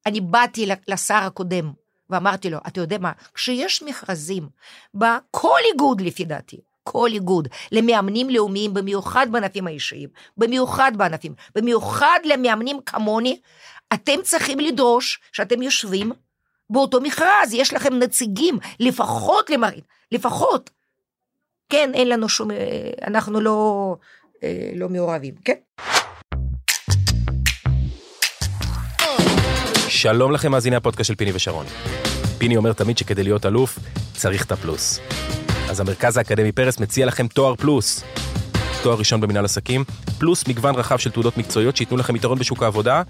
[0.07, 1.73] אני באתי לשר הקודם,
[2.11, 4.49] ואמרתי לו, אתה יודע מה, כשיש מכרזים,
[4.95, 12.81] בכל איגוד לפי דעתי, כל איגוד, למאמנים לאומיים, במיוחד בענפים האישיים, במיוחד בענפים, במיוחד למאמנים
[12.87, 13.41] כמוני,
[13.95, 16.13] אתם צריכים לדרוש שאתם יושבים
[16.71, 20.71] באותו מכרז, יש לכם נציגים, לפחות למראית, לפחות.
[21.69, 23.97] כן, אין לנו שום, אה, אנחנו לא,
[24.43, 25.55] אה, לא מעורבים, כן?
[29.95, 31.67] שלום לכם מאזיני הפודקאסט של פיני ושרון.
[32.39, 33.79] פיני אומר תמיד שכדי להיות אלוף,
[34.13, 35.01] צריך את הפלוס.
[35.71, 38.05] אז המרכז האקדמי פרס מציע לכם תואר פלוס.
[38.83, 39.85] תואר ראשון במנהל עסקים,
[40.19, 43.03] פלוס מגוון רחב של תעודות מקצועיות שייתנו לכם יתרון בשוק העבודה,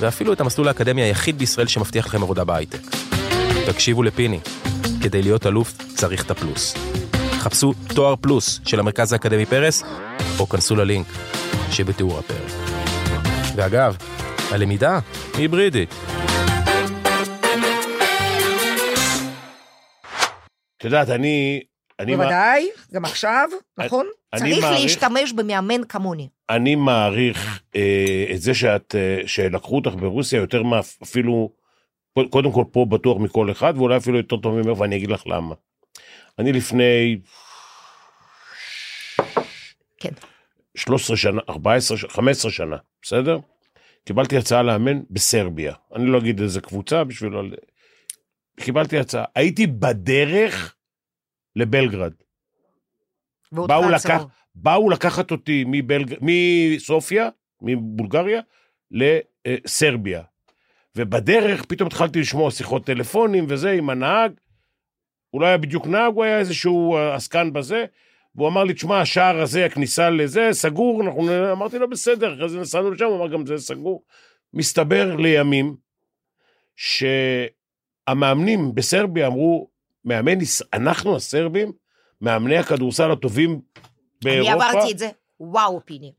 [0.00, 2.80] ואפילו את המסלול האקדמי היחיד בישראל שמבטיח לכם עבודה בהייטק.
[3.66, 4.40] תקשיבו לפיני,
[5.02, 6.74] כדי להיות אלוף צריך את הפלוס.
[7.38, 9.84] חפשו תואר פלוס של המרכז האקדמי פרס,
[10.38, 11.06] או כנסו ללינק
[11.70, 12.52] שבתיאור הפרק.
[13.56, 13.96] ואגב,
[14.52, 14.98] הלמידה
[15.38, 15.88] היברידית.
[20.76, 21.60] את יודעת, אני...
[22.00, 24.06] אני, מע- בוודאי, גם עכשיו, נכון?
[24.32, 26.28] אני צריך מעריך- להשתמש במאמן כמוני.
[26.50, 31.52] אני מעריך אה, את זה שאת, אה, שלקחו אותך ברוסיה יותר מאפילו,
[32.30, 35.54] קודם כל פה בטוח מכל אחד, ואולי אפילו יותר טוב ממך, ואני אגיד לך למה.
[36.38, 37.18] אני לפני
[40.00, 40.12] כן.
[40.76, 43.38] 13 שנה, 14, ש- 15 שנה, בסדר?
[44.04, 45.74] קיבלתי הצעה לאמן בסרביה.
[45.94, 47.32] אני לא אגיד איזה קבוצה בשביל...
[48.60, 49.24] קיבלתי הצעה.
[49.34, 50.74] הייתי בדרך
[51.56, 52.12] לבלגרד.
[53.52, 53.90] באו.
[53.90, 54.22] לקח,
[54.54, 56.14] באו לקחת אותי מבלג...
[56.20, 57.28] מסופיה,
[57.62, 58.40] מבולגריה,
[58.90, 60.22] לסרביה.
[60.96, 64.32] ובדרך פתאום התחלתי לשמוע שיחות טלפונים וזה עם הנהג.
[65.30, 67.84] הוא לא היה בדיוק נהג, הוא היה איזשהו אה, עסקן בזה.
[68.34, 71.02] והוא אמר לי, תשמע, השער הזה, הכניסה לזה, סגור.
[71.02, 71.52] אנחנו...
[71.52, 74.04] אמרתי לו, בסדר, אחרי זה נסענו לשם, הוא אמר, גם זה סגור.
[74.54, 75.76] מסתבר לימים
[76.76, 79.68] שהמאמנים בסרביה אמרו,
[80.04, 80.38] מאמן,
[80.74, 81.72] אנחנו הסרבים,
[82.20, 83.60] מאמני הכדורסל הטובים
[84.24, 86.12] באירופה, אני עברתי את זה, וואו, פיני.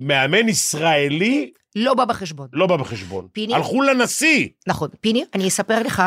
[0.00, 2.48] מאמן ישראלי לא בא בחשבון.
[2.52, 3.28] לא בא בחשבון.
[3.32, 3.54] פיני?
[3.54, 4.48] הלכו לנשיא.
[4.66, 4.88] נכון.
[5.00, 6.02] פיני, אני אספר לך,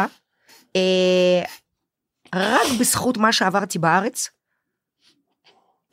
[0.76, 1.42] אה,
[2.36, 4.30] רק בזכות מה שעברתי בארץ,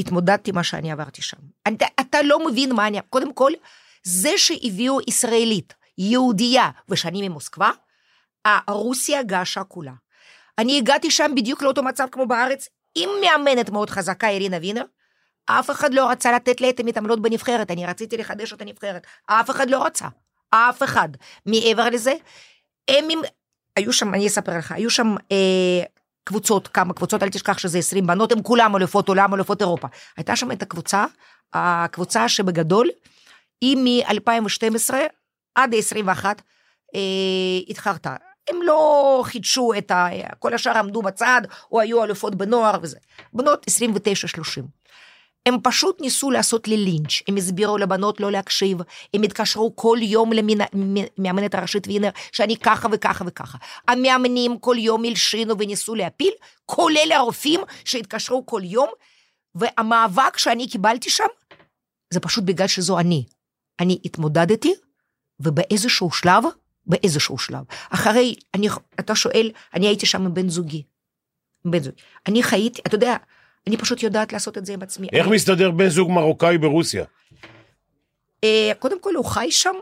[0.03, 1.37] התמודדתי מה שאני עברתי שם.
[1.69, 2.99] אתה, אתה לא מבין מה אני...
[3.11, 3.53] קודם כל,
[4.03, 7.71] זה שהביאו ישראלית, יהודייה, ושאני ממוסקבה,
[8.45, 9.93] הרוסיה געשה כולה.
[10.59, 14.85] אני הגעתי שם בדיוק לאותו מצב כמו בארץ, עם מאמנת מאוד חזקה, אירינה וינר.
[15.47, 19.07] אף אחד לא רצה לתת לי את המתעמלות בנבחרת, אני רציתי לחדש את הנבחרת.
[19.27, 20.09] אף אחד לא רצה.
[20.51, 21.09] אף אחד.
[21.47, 22.15] מעבר לזה,
[22.89, 23.21] הם עם...
[23.77, 25.85] היו שם, אני אספר לך, היו שם אה,
[26.25, 29.89] קבוצות, כמה קבוצות, אל תשכח שזה 20 בנות, הם כולם אלופות עולם, אלופות אירופה.
[30.17, 31.05] הייתה שם את הקבוצה,
[31.53, 32.91] הקבוצה שבגדול,
[33.61, 34.95] היא מ-2012
[35.55, 36.43] עד 21
[36.95, 37.01] אה,
[37.69, 38.17] התחרתה.
[38.51, 40.09] הם לא חידשו את ה...
[40.39, 42.99] כל השאר עמדו בצד, או היו אלופות בנוער וזה.
[43.33, 44.63] בנות 29-30.
[45.47, 48.79] הם פשוט ניסו לעשות לי לינץ', הם הסבירו לבנות לא להקשיב,
[49.15, 50.31] הם התקשרו כל יום
[51.19, 53.59] למאמנת הראשית וינר, שאני ככה וככה וככה.
[53.89, 56.33] המאמנים כל יום הלשינו וניסו להפיל,
[56.67, 58.89] כולל הרופאים שהתקשרו כל יום,
[59.55, 61.27] והמאבק שאני קיבלתי שם,
[62.11, 63.25] זה פשוט בגלל שזו אני.
[63.81, 64.75] אני התמודדתי,
[65.41, 66.45] ובאיזשהו שלב,
[66.87, 68.69] באיזשהו שלב, אחרי, אני,
[69.01, 70.83] אתה שואל, אני הייתי שם עם בן זוגי.
[71.65, 71.97] בן זוגי.
[72.29, 73.17] אני חייתי, אתה יודע,
[73.67, 75.09] אני פשוט יודעת לעשות את זה עם עצמי.
[75.13, 77.05] איך אני, מסתדר בן זוג מרוקאי ברוסיה?
[78.45, 79.75] אה, קודם כל, הוא חי שם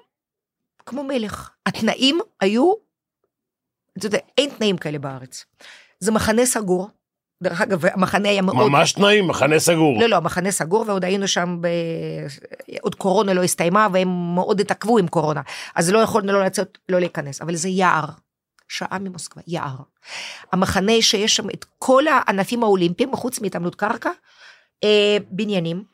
[0.86, 1.50] כמו מלך.
[1.66, 2.72] התנאים היו,
[3.98, 5.44] אתה יודע, אין תנאים כאלה בארץ.
[6.00, 6.88] זה מחנה סגור.
[7.42, 8.56] דרך אגב, המחנה היה מאוד...
[8.56, 10.00] ממש תנאים, מחנה סגור.
[10.00, 11.68] לא, לא, מחנה סגור, ועוד היינו שם, ב...
[12.80, 15.40] עוד קורונה לא הסתיימה, והם מאוד התעכבו עם קורונה.
[15.74, 18.04] אז לא יכולנו לא לצאת, לא להיכנס, אבל זה יער.
[18.70, 19.76] שעה ממוסקבה, יער.
[20.52, 24.10] המחנה שיש שם את כל הענפים האולימפיים, חוץ מהתעמלות קרקע,
[24.84, 25.84] אה, בניינים.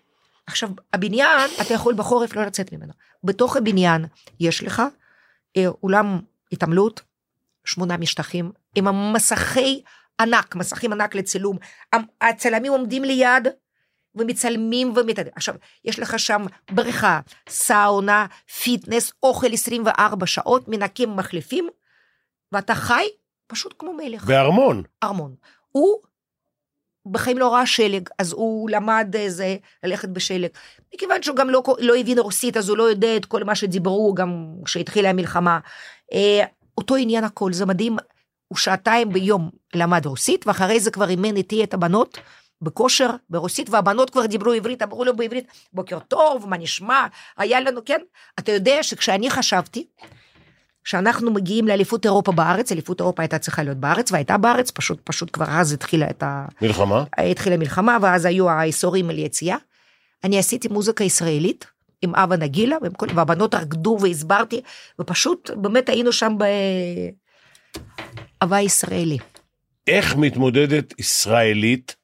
[0.46, 2.92] עכשיו, הבניין, אתה יכול בחורף לא לצאת ממנו.
[3.24, 4.04] בתוך הבניין
[4.40, 4.82] יש לך
[5.56, 6.20] אה, אולם
[6.52, 7.00] התעמלות,
[7.64, 9.82] שמונה משטחים, עם המסכי
[10.20, 11.56] ענק, מסכים ענק לצילום.
[12.20, 13.48] הצלמים עומדים ליד
[14.14, 15.32] ומצלמים ומתעדים.
[15.36, 18.26] עכשיו, יש לך שם בריכה, סאונה,
[18.62, 21.68] פיטנס, אוכל 24 שעות, מנקים מחליפים,
[22.52, 23.06] ואתה חי
[23.46, 24.24] פשוט כמו מלך.
[24.24, 24.82] בארמון.
[25.02, 25.34] ארמון.
[25.72, 26.00] הוא
[27.06, 30.50] בחיים לא ראה שלג, אז הוא למד איזה ללכת בשלג.
[30.94, 34.14] מכיוון שהוא גם לא, לא הבין רוסית, אז הוא לא יודע את כל מה שדיברו
[34.14, 35.58] גם כשהתחילה המלחמה.
[36.12, 36.44] אה,
[36.78, 37.96] אותו עניין הכל, זה מדהים.
[38.48, 42.18] הוא שעתיים ביום למד רוסית, ואחרי זה כבר אימן איתי את הבנות
[42.62, 47.06] בכושר, ברוסית, והבנות כבר דיברו עברית, אמרו לו בעברית, בוקר טוב, מה נשמע,
[47.36, 48.00] היה לנו, כן?
[48.38, 49.86] אתה יודע שכשאני חשבתי,
[50.86, 55.30] שאנחנו מגיעים לאליפות אירופה בארץ, אליפות אירופה הייתה צריכה להיות בארץ, והייתה בארץ, פשוט, פשוט
[55.32, 56.46] כבר אז התחילה את ה...
[56.62, 57.04] מלחמה?
[57.18, 59.56] התחילה מלחמה, ואז היו האיסורים על יציאה.
[60.24, 61.66] אני עשיתי מוזיקה ישראלית,
[62.02, 62.76] עם אבא נגילה,
[63.14, 64.60] והבנות רקדו והסברתי,
[65.00, 66.44] ופשוט באמת היינו שם ב...
[68.42, 69.18] הוואי ישראלי.
[69.86, 71.96] איך מתמודדת ישראלית,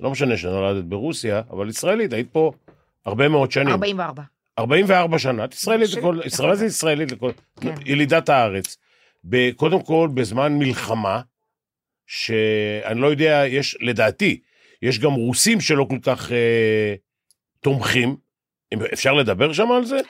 [0.00, 2.52] לא משנה שנולדת ברוסיה, אבל ישראלית, היית פה
[3.06, 3.68] הרבה מאוד שנים.
[3.68, 4.22] 44.
[4.58, 7.74] 44 שנה, את ישראלית לכל, ישראל זה ישראלית לכל, כן.
[7.86, 8.76] ילידת הארץ.
[9.56, 11.20] קודם כל, בזמן מלחמה,
[12.06, 14.40] שאני לא יודע, יש, לדעתי,
[14.82, 16.94] יש גם רוסים שלא כל כך אה,
[17.60, 18.16] תומכים.
[18.92, 20.00] אפשר לדבר שם על זה?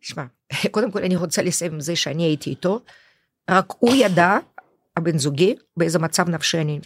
[0.00, 0.24] שמע,
[0.70, 2.80] קודם כל אני רוצה לסיים עם זה שאני הייתי איתו,
[3.50, 4.38] רק הוא ידע,
[4.96, 6.80] הבן זוגי, באיזה מצב נפשי אני,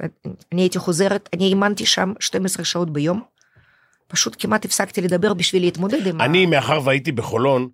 [0.53, 3.23] אני הייתי חוזרת, אני אימנתי שם 12 שעות ביום,
[4.13, 7.69] פשוט כמעט הפסקתי לדבר בשביל להתמודד עם אני, מאחר והייתי בחולון,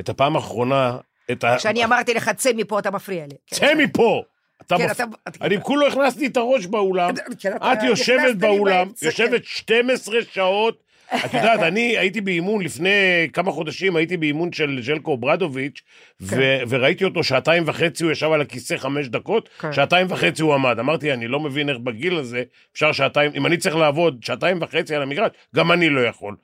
[0.00, 0.96] את הפעם האחרונה,
[1.30, 1.56] את ה...
[1.58, 3.34] כשאני אמרתי לך, צא מפה, אתה מפריע לי.
[3.46, 4.22] כן, צא מפה!
[4.66, 5.44] אתה כן, מפ- אתה...
[5.44, 10.82] אני כולו הכנסתי את הראש באולם, כן, את יושבת באולם, באמצע, יושבת 12 שעות.
[11.24, 15.82] את יודעת, אני הייתי באימון לפני כמה חודשים, הייתי באימון של ז'לקו ברדוביץ',
[16.20, 19.72] ו- וראיתי אותו שעתיים וחצי, הוא ישב על הכיסא חמש דקות, כן.
[19.72, 20.78] שעתיים וחצי הוא עמד.
[20.78, 24.94] אמרתי, אני לא מבין איך בגיל הזה אפשר שעתיים, אם אני צריך לעבוד שעתיים וחצי
[24.94, 26.36] על המגרש, גם אני לא יכול.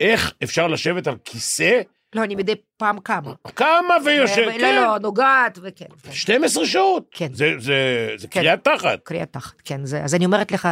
[0.00, 1.80] איך אפשר לשבת על כיסא,
[2.14, 3.32] לא, אני מדי פעם קמה.
[3.56, 5.84] כמה ויושב, לא, כן, לא, נוגעת, וכן.
[6.02, 6.12] כן.
[6.12, 7.04] 12 שעות.
[7.10, 7.28] כן.
[7.32, 8.40] זה, זה, זה כן.
[8.40, 8.98] קריאת תחת.
[9.04, 10.68] קריאת תחת, כן, זה, אז אני אומרת לך,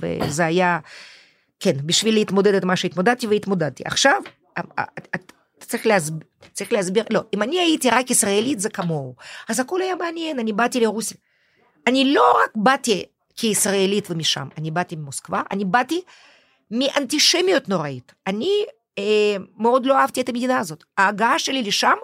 [0.00, 0.78] וזה היה,
[1.60, 3.82] כן, בשביל להתמודד את מה שהתמודדתי והתמודדתי.
[3.86, 4.20] עכשיו,
[4.54, 9.14] אתה צריך להסביר, צריך להסביר, לא, אם אני הייתי רק ישראלית זה כמוהו,
[9.48, 11.16] אז הכל היה מעניין, אני באתי לרוסיה.
[11.86, 13.04] אני לא רק באתי
[13.36, 16.02] כישראלית ומשם, אני באתי ממוסקבה, אני באתי
[16.70, 18.14] מאנטישמיות נוראית.
[18.26, 18.64] אני
[18.98, 20.84] אה, מאוד לא אהבתי את המדינה הזאת.
[20.98, 21.96] ההגעה שלי לשם,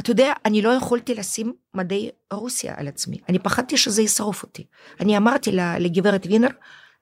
[0.00, 3.18] אתה יודע, אני לא יכולתי לשים מדי רוסיה על עצמי.
[3.28, 4.66] אני פחדתי שזה ישרוף אותי.
[5.00, 6.48] אני אמרתי לגברת וינר,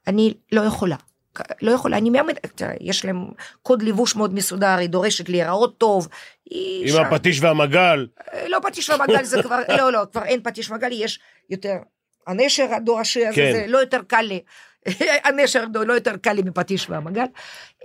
[0.06, 0.96] אני לא יכולה.
[1.62, 3.26] לא יכולה, אני מאמנת, יש להם
[3.62, 6.08] קוד לבוש מאוד מסודר, היא דורשת להיראות טוב.
[6.50, 8.06] עם שם- הפטיש והמגל.
[8.48, 11.76] לא פטיש ומגל זה כבר, לא, לא, כבר אין פטיש ומגל, יש יותר,
[12.26, 13.52] הנשר הדורשי הזה, כן.
[13.52, 14.40] זה לא יותר קל לי,
[15.24, 17.24] הנשר לא יותר קל לי מפטיש והמגל.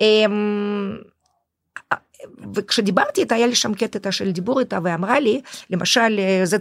[0.01, 0.97] אמ,
[2.55, 6.57] וכשדיברתי איתה, היה לי שם קטע של דיבור איתה, ואמרה לי, למשל, זה,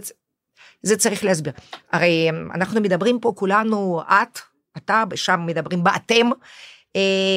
[0.81, 1.53] זה צריך להסביר.
[1.91, 4.39] הרי אנחנו מדברים פה כולנו, את,
[4.77, 6.37] אתה, שם מדברים באתם, אה,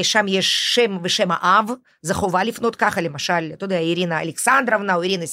[0.02, 1.70] שם יש שם ושם האב,
[2.02, 5.24] זה חובה לפנות ככה, למשל, אתה יודע, אירינה אלכסנדרבנה או אירינה.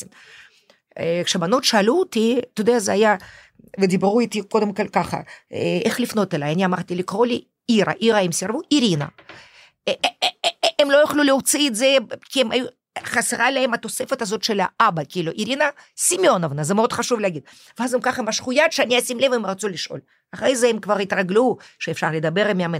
[0.99, 3.15] אה, כשבנות שאלו אותי, אתה יודע, זה היה,
[3.79, 5.17] ודיברו איתי קודם כל ככה,
[5.53, 9.07] אה, איך לפנות אליי, אני אמרתי לקרוא לי אירה, אירה הם סירבו, אירינה.
[9.87, 12.65] אה, אה, אה, אה, הם לא יכלו להוציא את זה, כי הם היו,
[13.03, 15.65] חסרה להם התוספת הזאת של האבא, כאילו, אירינה
[15.97, 17.43] סמיונובנה, זה מאוד חשוב להגיד.
[17.79, 19.99] ואז הם ככה משכו יד שאני אשים לב, הם רצו לשאול.
[20.31, 22.79] אחרי זה הם כבר התרגלו שאפשר לדבר עם מאמן.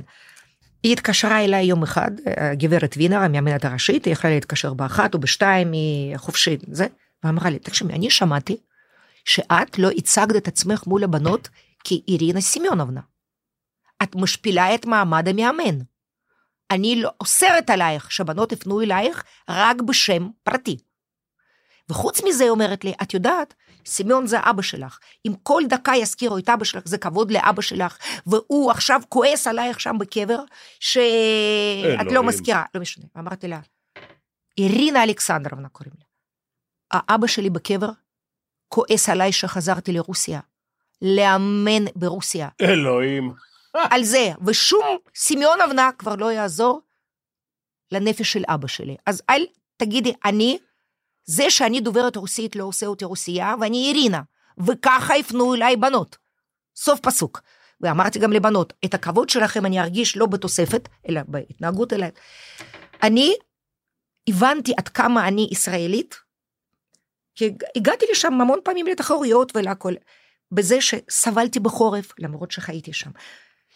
[0.85, 5.71] היא התקשרה אליי יום אחד, הגברת וינר, המאמנת הראשית, היא יכלה להתקשר באחת או בשתיים,
[5.71, 6.87] היא חופשית, זה,
[7.23, 8.57] ואמרה לי, תקשיבי, אני שמעתי
[9.25, 11.49] שאת לא הצגת את עצמך מול הבנות
[11.83, 13.01] כאירינה סמיונובנה.
[14.03, 15.77] את משפילה את מעמד המאמן.
[16.71, 20.77] אני לא אוסרת עלייך שבנות יפנו אלייך רק בשם פרטי.
[21.89, 23.53] וחוץ מזה היא אומרת לי, את יודעת,
[23.85, 27.97] סמיון זה אבא שלך, אם כל דקה יזכירו את אבא שלך, זה כבוד לאבא שלך,
[28.27, 30.39] והוא עכשיו כועס עלייך שם בקבר,
[30.79, 32.23] שאת לא.
[32.23, 33.05] מזכירה, לא משנה.
[33.17, 33.59] אמרתי לה,
[34.57, 36.05] אירינה אלכסנדרבנה קוראים לה.
[36.91, 37.89] האבא שלי בקבר
[38.67, 40.39] כועס עליי שחזרתי לרוסיה,
[41.01, 42.49] לאמן ברוסיה.
[42.61, 43.33] אלוהים.
[43.73, 46.81] על זה, ושום סמיונובנה כבר לא יעזור
[47.91, 48.95] לנפש של אבא שלי.
[49.05, 49.45] אז אל
[49.77, 50.57] תגידי, אני,
[51.25, 54.21] זה שאני דוברת רוסית לא עושה אותי רוסייה, ואני אירינה,
[54.67, 56.17] וככה יפנו אליי בנות.
[56.75, 57.41] סוף פסוק.
[57.81, 62.11] ואמרתי גם לבנות, את הכבוד שלכם אני ארגיש לא בתוספת, אלא בהתנהגות אליי.
[63.03, 63.33] אני
[64.29, 66.15] הבנתי עד כמה אני ישראלית,
[67.35, 69.93] כי הגעתי לשם המון פעמים לתחרויות ולהכל,
[70.51, 73.09] בזה שסבלתי בחורף, למרות שחייתי שם.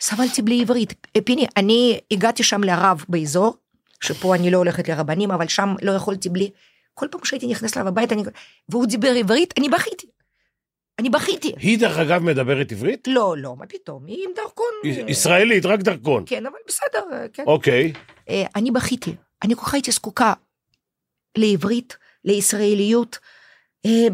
[0.01, 1.07] סבלתי בלי עברית.
[1.25, 3.57] פיני, אני הגעתי שם לרב באזור,
[4.01, 6.51] שפה אני לא הולכת לרבנים, אבל שם לא יכולתי בלי.
[6.99, 8.23] כל פעם שהייתי נכנסת אליו הביתה, אני...
[8.69, 10.07] והוא דיבר עברית, אני בכיתי.
[10.99, 11.53] אני בכיתי.
[11.57, 13.07] היא דרך אגב מדברת עברית?
[13.07, 15.05] לא, לא, מה פתאום, היא עם דרכון.
[15.07, 16.23] ישראלית, רק דרכון.
[16.25, 17.43] כן, אבל בסדר, כן.
[17.47, 17.93] אוקיי.
[18.29, 19.15] אה, אני בכיתי.
[19.43, 20.33] אני כל כך הייתי זקוקה
[21.37, 23.19] לעברית, לישראליות.
[23.85, 24.07] אה,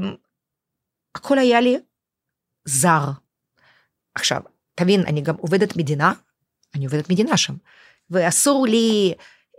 [1.16, 1.78] הכל היה לי
[2.66, 3.10] זר.
[4.16, 4.42] עכשיו,
[4.76, 6.14] תבין, אני גם עובדת מדינה,
[6.76, 7.54] אני עובדת מדינה שם,
[8.10, 9.14] ואסור לי,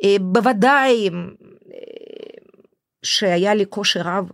[0.04, 2.05] אה, בוודאי, אה,
[3.06, 4.28] שהיה לי קושי רב.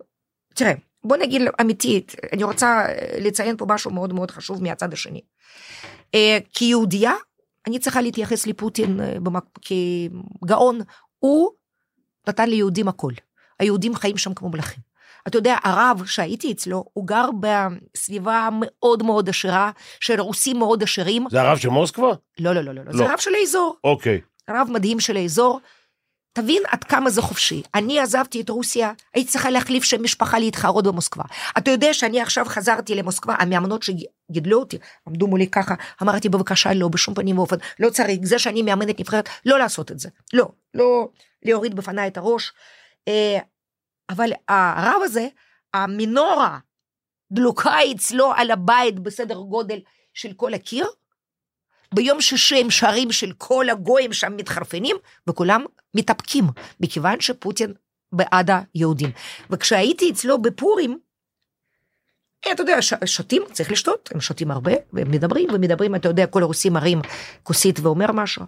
[0.54, 0.72] תראה,
[1.04, 5.20] בוא נגיד אמיתית, אני רוצה אה, לציין פה משהו מאוד מאוד חשוב מהצד השני.
[6.14, 7.12] אה, כיהודייה,
[7.66, 9.58] אני צריכה להתייחס לפוטין אה, במק-
[10.42, 10.80] כגאון,
[11.18, 11.50] הוא
[12.28, 13.12] נתן ליהודים הכל.
[13.60, 14.92] היהודים חיים שם כמו מלכים.
[15.26, 21.26] אתה יודע, הרב שהייתי אצלו, הוא גר בסביבה מאוד מאוד עשירה, של רוסים מאוד עשירים.
[21.30, 22.08] זה הרב של מוסקבה?
[22.40, 22.90] לא, לא, לא, לא, לא.
[22.92, 22.96] לא.
[22.96, 23.76] זה רב של האזור.
[23.84, 24.20] אוקיי.
[24.50, 25.60] רב מדהים של האזור.
[26.32, 27.62] תבין עד כמה זה חופשי.
[27.74, 31.24] אני עזבתי את רוסיה, הייתי צריכה להחליף שם משפחה להתחרות במוסקבה.
[31.58, 36.88] אתה יודע שאני עכשיו חזרתי למוסקבה, המאמנות שגידלו אותי עמדו מולי ככה, אמרתי בבקשה לא,
[36.88, 40.08] בשום פנים ואופן, לא צריך, זה שאני מאמנת נבחרת, לא לעשות את זה.
[40.32, 41.08] לא, לא
[41.42, 42.52] להוריד בפניי את הראש.
[43.08, 43.38] אה,
[44.10, 45.28] אבל הרב הזה,
[45.74, 46.58] המנורה
[47.32, 49.78] דלוקה אצלו על הבית בסדר גודל
[50.14, 50.86] של כל הקיר,
[51.92, 56.44] ביום שישי הם שרים של כל הגויים שם מתחרפנים, וכולם מתאפקים,
[56.80, 57.72] מכיוון שפוטין
[58.12, 59.10] בעד היהודים.
[59.50, 60.98] וכשהייתי אצלו בפורים,
[62.46, 66.26] אה, אתה יודע, ש- שותים, צריך לשתות, הם שותים הרבה, והם מדברים ומדברים, אתה יודע,
[66.26, 67.00] כל הרוסים מרים
[67.42, 68.44] כוסית ואומר משהו.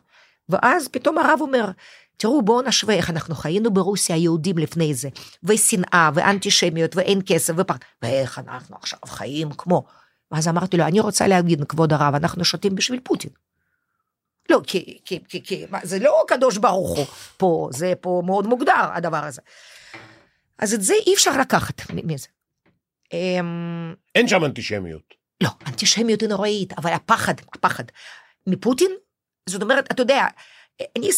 [0.49, 1.71] ואז פתאום הרב אומר,
[2.17, 5.09] תראו, בואו נשווה איך אנחנו חיינו ברוסיה, היהודים לפני זה,
[5.45, 9.85] ושנאה, ואנטישמיות, ואין כסף, ופחד, ואיך אנחנו עכשיו חיים כמו.
[10.35, 13.31] ואז אמרתי לו, אני רוצה להגיד, כבוד הרב, אנחנו שותים בשביל פוטין.
[14.51, 17.07] לא, כי, כי, כי, כי, מה, זה לא קדוש ברוך הוא
[17.37, 19.43] פה, זה פה מאוד מוגדר, הדבר הזה.
[20.59, 22.27] אז את זה אי אפשר לקחת מזה.
[23.13, 25.15] אמ, אין שם אנטישמיות.
[25.43, 27.85] לא, אנטישמיות היא נוראית, אבל הפחד, הפחד
[28.47, 28.91] מפוטין,
[29.49, 30.27] זאת אומרת, אתה יודע,
[30.97, 31.11] אני,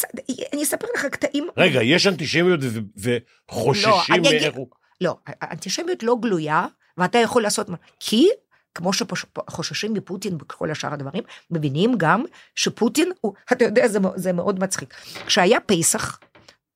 [0.53, 1.49] אני אספר לך קטעים.
[1.57, 3.17] רגע, יש אנטישמיות ו- לא,
[3.51, 4.69] וחוששים אני מאיך הוא...
[5.01, 8.29] לא, האנטישמיות לא גלויה, ואתה יכול לעשות, מה- כי
[8.77, 12.24] כמו שחוששים מפוטין וכל השאר הדברים, מבינים גם
[12.55, 14.95] שפוטין הוא, אתה יודע, זה, זה מאוד מצחיק.
[15.27, 16.18] כשהיה פסח,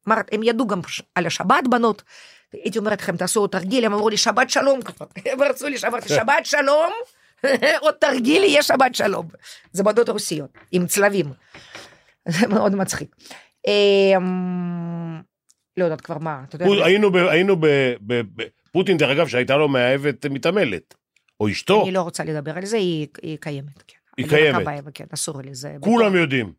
[0.09, 0.81] אמרת, הם ידעו גם
[1.15, 2.03] על השבת בנות,
[2.53, 5.07] הייתי אומרת לכם, תעשו עוד תרגיל, הם אמרו לי, שבת שלום, כבר.
[5.33, 6.93] הם רצו לי, אמרתי, שבת שלום,
[7.81, 9.29] עוד תרגיל, יהיה שבת שלום.
[9.73, 11.27] זה בנות רוסיות, עם צלבים.
[12.29, 13.17] זה מאוד מצחיק.
[13.67, 15.21] אמ,
[15.77, 16.85] לא יודעת כבר מה, אתה יודע.
[16.85, 17.17] היינו ב...
[17.17, 17.67] היינו ב...
[18.01, 20.95] ב- ב- פוטין, דרך אגב, שהייתה לו מאהבת מתעמלת.
[21.41, 21.83] או אשתו.
[21.83, 23.99] אני לא רוצה לדבר על זה, היא היא קיימת, כן.
[24.17, 24.61] היא לא קיימת.
[24.61, 25.77] מקווה, כן, אסור לי, זה...
[25.81, 26.53] כולם יודעים.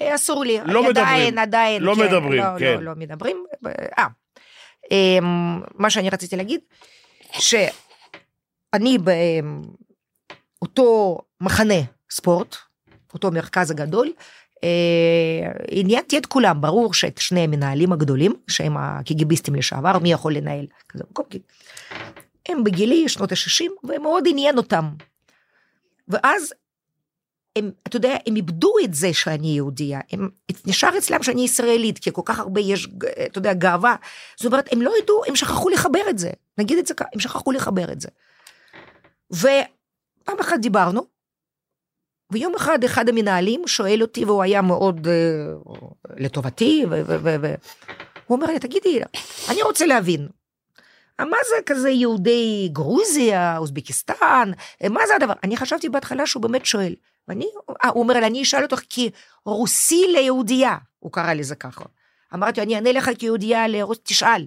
[0.00, 0.58] אה, אסור לי.
[0.64, 1.38] לא עדיין, מדברים.
[1.38, 1.82] עדיין.
[1.82, 2.74] לא כן, מדברים, לא, כן.
[2.74, 3.44] לא, לא מדברים.
[3.98, 4.06] אה,
[4.90, 6.60] אמ, מה שאני רציתי להגיד,
[7.32, 8.98] שאני
[10.58, 11.74] באותו מחנה
[12.10, 12.56] ספורט,
[13.14, 14.12] אותו מרכז הגדול,
[14.64, 20.66] אה, עניינתי את כולם, ברור שאת שני המנהלים הגדולים, שהם הקיגיביסטים לשעבר, מי יכול לנהל
[20.88, 21.26] כזה מקום,
[22.48, 24.84] הם בגילי שנות ה-60, ומאוד עניין אותם.
[26.08, 26.52] ואז
[27.56, 30.28] הם, אתה יודע, הם איבדו את זה שאני יהודייה, הם,
[30.66, 32.88] נשאר אצלם שאני ישראלית, כי כל כך הרבה יש,
[33.26, 33.96] אתה יודע, גאווה.
[34.36, 37.20] זאת אומרת, הם לא ידעו, הם שכחו לחבר את זה, נגיד את זה ככה, הם
[37.20, 38.08] שכחו לחבר את זה.
[39.30, 41.06] ופעם אחת דיברנו,
[42.32, 45.70] ויום אחד אחד המנהלים שואל אותי, והוא היה מאוד uh,
[46.16, 47.56] לטובתי, והוא
[48.30, 49.00] אומר לי, תגידי,
[49.48, 50.28] אני רוצה להבין,
[51.20, 54.50] מה זה כזה יהודי גרוזיה, אוזבקיסטן,
[54.90, 55.34] מה זה הדבר?
[55.44, 56.94] אני חשבתי בהתחלה שהוא באמת שואל.
[57.28, 57.46] ואני,
[57.84, 58.80] אה, הוא אומר אני אשאל אותך
[59.44, 61.84] כרוסי ליהודייה, הוא קרא לזה ככה.
[62.34, 64.44] אמרתי, אני אענה לך כיהודייה לרוס, תשאל.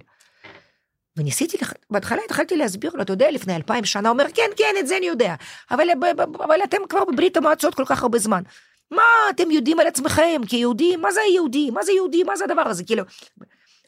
[1.16, 1.56] וניסיתי,
[1.90, 4.96] בהתחלה התחלתי להסביר לו, אתה יודע, לפני אלפיים שנה, הוא אומר, כן, כן, את זה
[4.96, 5.34] אני יודע,
[5.70, 8.42] אבל, ב- אבל אתם כבר בברית המועצות כל כך הרבה זמן.
[8.90, 11.00] מה אתם יודעים על עצמכם כיהודים?
[11.00, 11.70] מה זה יהודי?
[11.70, 12.22] מה זה יהודי?
[12.22, 12.84] מה זה הדבר הזה?
[12.84, 13.02] כאילו,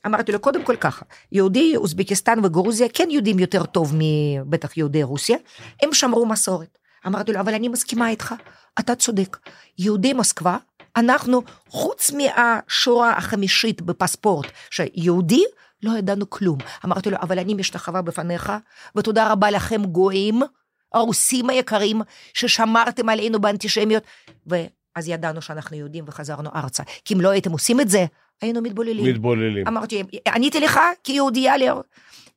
[0.07, 5.37] אמרתי לו, קודם כל ככה, יהודי אוזבקיסטן וגרוזיה כן יודעים יותר טוב מבטח יהודי רוסיה,
[5.83, 6.79] הם שמרו מסורת.
[7.07, 8.35] אמרתי לו, אבל אני מסכימה איתך,
[8.81, 9.39] אתה צודק.
[9.79, 10.57] יהודי מוסקבה,
[10.97, 15.45] אנחנו, חוץ מהשורה החמישית בפספורט, שיהודי,
[15.83, 16.59] לא ידענו כלום.
[16.85, 18.53] אמרתי לו, אבל אני משתחווה בפניך,
[18.97, 20.43] ותודה רבה לכם גויים,
[20.95, 22.03] הרוסים היקרים,
[22.35, 24.03] ששמרתם עלינו באנטישמיות,
[24.47, 26.83] ואז ידענו שאנחנו יהודים וחזרנו ארצה.
[27.05, 28.05] כי אם לא הייתם עושים את זה,
[28.43, 29.05] היינו מתבוללים.
[29.05, 29.69] מתבוללים.
[29.69, 30.03] אמרתי,
[30.35, 31.67] עניתי לך כיהודייה לי,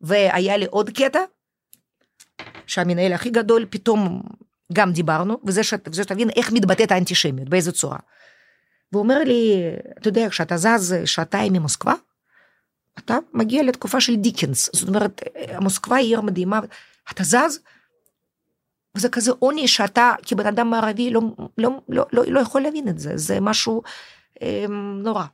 [0.02, 1.20] והיה לי עוד קטע,
[2.68, 4.22] שהמנהל הכי גדול, פתאום
[4.74, 5.74] גם דיברנו, וזה, ש...
[5.88, 7.98] וזה שתבין איך מתבטאת האנטישמיות, באיזה צורה.
[8.92, 9.62] והוא אומר לי,
[9.98, 11.94] אתה יודע, כשאתה זז שעתיים ממוסקבה,
[13.00, 15.22] אתה מגיע לתקופה של דיקנס, זאת אומרת,
[15.62, 16.60] מוסקבה היא עיר מדהימה,
[17.12, 17.60] אתה זז,
[18.96, 21.22] וזה כזה עוני שאתה כבן אדם מערבי לא,
[21.58, 23.82] לא, לא, לא, לא יכול להבין את זה, זה משהו
[24.42, 24.66] אה,
[25.04, 25.26] נורא.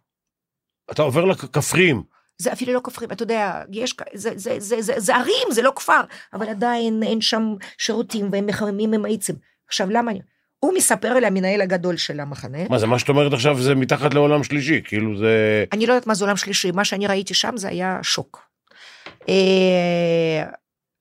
[0.92, 2.04] אתה עובר לכפריים.
[2.38, 5.74] זה אפילו לא כפרים, אתה יודע, יש, זה, זה, זה, זה, זה ערים, זה לא
[5.76, 6.02] כפר,
[6.34, 9.36] אבל עדיין אין שם שירותים והם מחממים עם העצים.
[9.68, 10.20] עכשיו, למה אני...
[10.60, 14.14] הוא מספר לי, המנהל הגדול של המחנה, מה זה, מה שאת אומרת עכשיו זה מתחת
[14.14, 15.64] לעולם שלישי, כאילו זה...
[15.74, 18.48] אני לא יודעת מה זה עולם שלישי, מה שאני ראיתי שם זה היה שוק.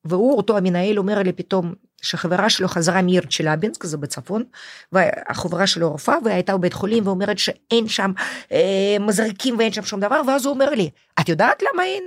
[0.05, 4.45] והוא, אותו המנהל, אומר לי פתאום, שחברה שלו חזרה מעיר צ'לאבינסק, זה בצפון,
[4.93, 8.13] והחברה שלו רופאה, והייתה בבית חולים, ואומרת שאין שם
[8.53, 10.91] אה, מזריקים ואין שם שום דבר, ואז הוא אומר לי,
[11.21, 12.05] את יודעת למה אין?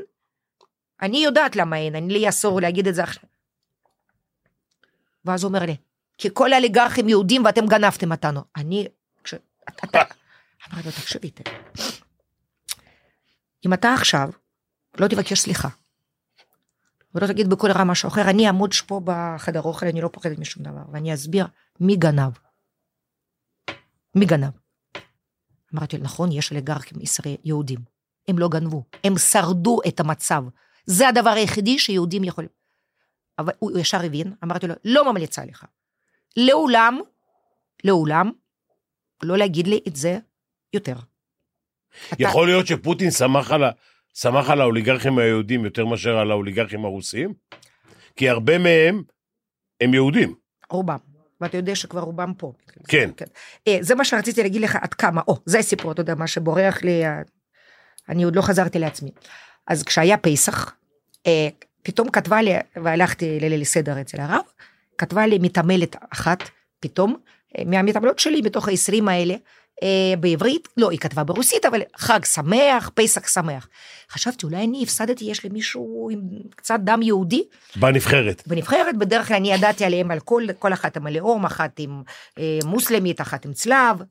[1.02, 3.24] אני יודעת למה אין, אני לי אסור להגיד את זה עכשיו.
[5.26, 5.76] ואז הוא אומר לי,
[6.18, 8.41] כי כל האליגרכים יהודים ואתם גנבתם אותנו.
[8.58, 8.88] אני,
[9.24, 9.34] כש...
[9.84, 10.02] אתה...
[10.74, 11.32] אמרתי לו, תקשיבי.
[13.66, 14.30] אם אתה עכשיו
[14.98, 15.68] לא תבקש סליחה,
[17.16, 20.64] ולא תגיד בקול רע משהו אחר, אני אעמוד פה בחדר אוכל, אני לא פוחדת משום
[20.64, 21.45] דבר, ואני אסביר
[21.80, 22.32] מי גנב.
[24.16, 24.51] מי גנב?
[25.76, 27.80] אמרתי נכון, יש אליגרכים ישראל, יהודים.
[28.28, 30.43] הם לא גנבו, הם שרדו את המצב.
[30.86, 32.49] זה הדבר היחידי שיהודים יכולים.
[33.39, 35.66] אבל הוא ישר הבין, אמרתי לו, לא ממליצה לך.
[36.38, 36.99] לעולם,
[37.84, 38.32] לעולם,
[39.24, 40.20] לא להגיד לי את זה
[40.74, 40.95] יותר.
[42.07, 43.61] אתה- יכול להיות שפוטין שמח על,
[44.14, 47.34] שמח על האוליגרכים היהודים יותר מאשר על האוליגרכים הרוסים?
[48.16, 49.03] כי הרבה מהם
[49.82, 50.36] הם יהודים.
[50.70, 50.97] רובם.
[51.41, 52.53] ואתה יודע שכבר רובם פה.
[52.88, 53.09] כן.
[53.68, 56.84] אה, זה מה שרציתי להגיד לך עד כמה, או, זה הסיפור, אתה יודע, מה שבורח
[56.84, 57.22] לי, אה,
[58.09, 59.11] אני עוד לא חזרתי לעצמי.
[59.68, 60.76] אז כשהיה פסח,
[61.28, 61.47] אה,
[61.84, 62.51] פתאום כתבה לי,
[62.84, 64.43] והלכתי לליל סדר אצל הרב,
[64.97, 66.43] כתבה לי מתעמלת אחת,
[66.80, 67.16] פתאום,
[67.57, 69.36] אה, מהמתעמלות שלי, בתוך ה-20 האלה,
[70.20, 73.68] בעברית, לא, היא כתבה ברוסית, אבל חג שמח, פסח שמח.
[74.12, 76.20] חשבתי, אולי אני הפסדתי, יש למישהו עם
[76.56, 77.44] קצת דם יהודי,
[77.76, 78.44] בנבחרת.
[78.48, 82.04] בנבחרת, בדרך כלל אני ידעתי עליהם על כל, כל אחת עם הלאום, אחת עם
[82.40, 84.02] אה, מוסלמית, אחת עם צלב,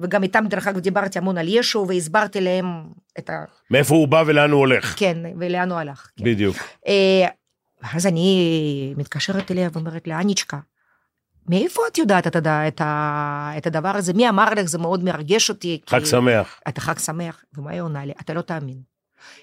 [0.00, 2.66] וגם איתם, דרך אגב, דיברתי המון על ישו, והסברתי להם
[3.18, 3.44] את ה...
[3.70, 4.94] מאיפה הוא בא ולאן הוא הולך.
[4.98, 6.10] כן, ולאן הוא הלך.
[6.16, 6.24] כן.
[6.24, 6.56] בדיוק.
[6.86, 7.28] אה,
[7.82, 10.58] ואז אני מתקשרת אליה ואומרת לה, אניצ'קה,
[11.48, 12.36] מאיפה את יודעת את.
[12.36, 13.52] את, ה...
[13.58, 14.12] את הדבר הזה?
[14.12, 14.64] מי אמר לך?
[14.64, 15.80] זה מאוד מרגש אותי.
[15.86, 16.06] חג כי...
[16.06, 16.60] שמח.
[16.68, 17.44] אתה חג שמח?
[17.56, 18.12] ומה היא עונה לי?
[18.20, 18.94] אתה לא תאמין.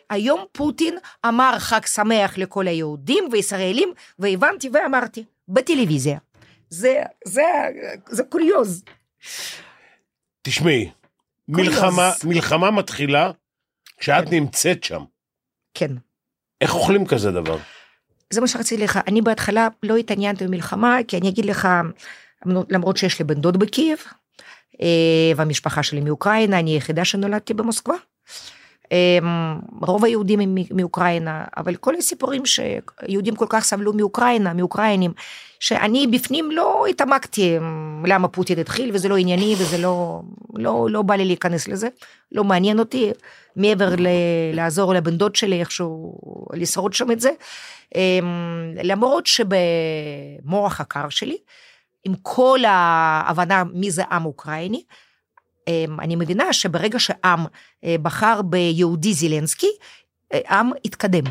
[0.10, 6.18] היום פוטין אמר חג שמח לכל היהודים וישראלים, והבנתי ואמרתי, בטלוויזיה.
[6.70, 7.42] זה, זה,
[8.10, 8.84] זה קוריוז.
[10.42, 10.92] תשמעי,
[11.48, 12.12] מלחמה.
[12.24, 13.32] מלחמה מתחילה
[13.98, 14.36] כשאת כן.
[14.36, 15.04] נמצאת שם.
[15.74, 15.92] כן.
[16.62, 17.58] איך אוכלים כזה דבר?
[18.32, 21.68] זה מה שרציתי לך, אני בהתחלה לא התעניינתי במלחמה, כי אני אגיד לך,
[22.46, 24.00] למרות שיש לי בן דוד בקייב,
[24.82, 24.88] אה,
[25.36, 27.96] והמשפחה שלי מאוקראינה, אני היחידה שנולדתי במוסקבה.
[28.92, 29.20] אה,
[29.82, 35.12] רוב היהודים הם מאוקראינה, אבל כל הסיפורים שיהודים כל כך סבלו מאוקראינה, מאוקראינים,
[35.60, 37.58] שאני בפנים לא התעמקתי
[38.06, 40.22] למה פוטין התחיל, וזה לא ענייני, וזה לא,
[40.56, 41.88] לא, לא בא לי להיכנס לזה,
[42.32, 43.12] לא מעניין אותי,
[43.56, 44.08] מעבר ל-
[44.54, 46.18] לעזור לבן דוד שלי איכשהו
[46.54, 47.30] לשרוד שם את זה.
[47.96, 51.38] אמ, למרות שבמוח הקר שלי,
[52.04, 54.84] עם כל ההבנה מי זה עם אוקראיני,
[55.68, 57.46] אמ, אני מבינה שברגע שעם
[57.84, 59.72] אה, בחר ביהודי זילנסקי,
[60.34, 61.24] אה, עם התקדם.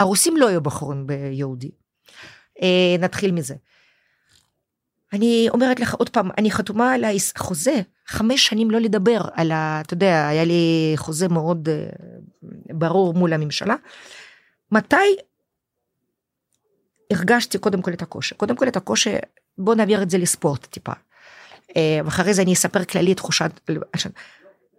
[0.00, 1.70] הרוסים לא היו בחורים ביהודי.
[2.62, 3.54] אה, נתחיל מזה.
[5.12, 7.04] אני אומרת לך עוד פעם, אני חתומה על
[7.36, 9.80] החוזה, חמש שנים לא לדבר על ה...
[9.80, 11.86] אתה יודע, היה לי חוזה מאוד אה,
[12.72, 13.74] ברור מול הממשלה.
[14.72, 15.16] מתי
[17.10, 18.34] הרגשתי קודם כל את הקושי?
[18.34, 19.10] קודם כל את הקושי,
[19.58, 20.92] בוא נעביר את זה לספורט טיפה.
[21.76, 23.50] אה, ואחרי זה אני אספר כללי תחושת...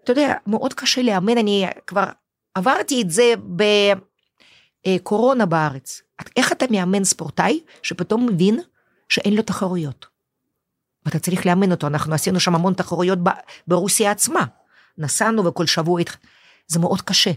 [0.03, 2.05] אתה יודע, מאוד קשה לאמן, אני כבר
[2.55, 3.33] עברתי את זה
[4.87, 6.01] בקורונה בארץ.
[6.35, 8.59] איך אתה מאמן ספורטאי שפתאום מבין
[9.09, 10.16] שאין לו תחרויות?
[11.07, 13.19] ואתה צריך לאמן אותו, אנחנו עשינו שם המון תחרויות
[13.67, 14.45] ברוסיה עצמה.
[14.97, 16.01] נסענו וכל שבוע,
[16.67, 17.31] זה מאוד קשה.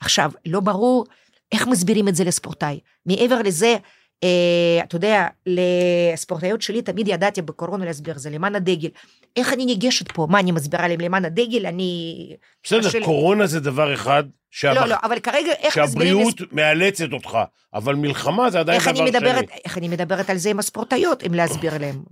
[0.00, 1.04] עכשיו, לא ברור
[1.52, 2.80] איך מסבירים את זה לספורטאי.
[3.06, 3.76] מעבר לזה,
[4.24, 8.88] אה, אתה יודע, לספורטאיות שלי תמיד ידעתי בקורונה להסביר זה למען הדגל.
[9.36, 10.26] איך אני ניגשת פה?
[10.30, 11.66] מה, אני מסבירה להם למען הדגל?
[11.66, 12.36] אני...
[12.62, 13.04] בסדר, קשה.
[13.04, 16.16] קורונה זה דבר אחד, שהמח- לא, לא, אבל כרגע איך מסבירים...
[16.16, 17.38] שהבריאות מאלצת אותך,
[17.74, 19.10] אבל מלחמה זה עדיין דבר אני, שני.
[19.10, 22.02] מדברת, איך אני מדברת על זה עם הספורטאיות, אם להסביר להם,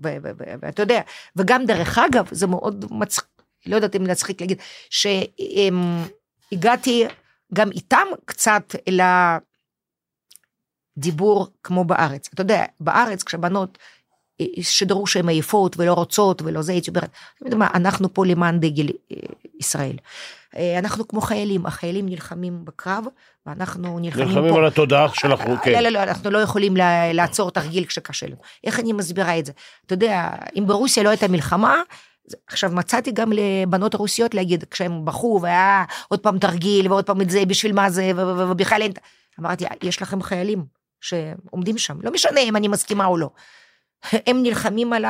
[0.63, 1.01] ואתה יודע,
[1.37, 3.27] וגם דרך אגב, זה מאוד מצחיק,
[3.67, 4.59] לא יודעת אם להצחיק להגיד,
[6.51, 7.05] שהגעתי
[7.55, 8.75] גם איתם קצת
[10.97, 12.29] לדיבור כמו בארץ.
[12.35, 13.79] אתה יודע, בארץ כשבנות
[14.41, 18.27] אה, שדרו שהן עייפות ולא רוצות ולא זה, הייתי אומרת, "אתם יודעים מה, אנחנו פה
[18.27, 19.17] למען דגל אה,
[19.61, 19.97] ישראל.
[20.57, 23.05] אה, אנחנו כמו חיילים, החיילים נלחמים בקרב,
[23.47, 24.33] ואנחנו נלחמים פה.
[24.33, 25.83] נלחמים על התודעה של החוק, לא, כן.
[25.83, 26.75] לא, לא, אנחנו לא יכולים
[27.13, 28.37] לעצור תרגיל כשקשה לנו.
[28.65, 29.53] איך אני מסבירה את זה?
[29.87, 31.75] אתה יודע, אם ברוסיה לא הייתה מלחמה,
[32.47, 37.31] עכשיו מצאתי גם לבנות הרוסיות להגיד, כשהם בכו והיה עוד פעם תרגיל ועוד פעם את
[37.31, 38.93] זה, בשביל מה זה, ובכלל אין...
[39.41, 40.65] אמרתי, יש לכם חיילים
[41.01, 43.31] שעומדים שם, לא משנה אם אני מסכימה או לא.
[44.27, 45.05] הם נלחמים על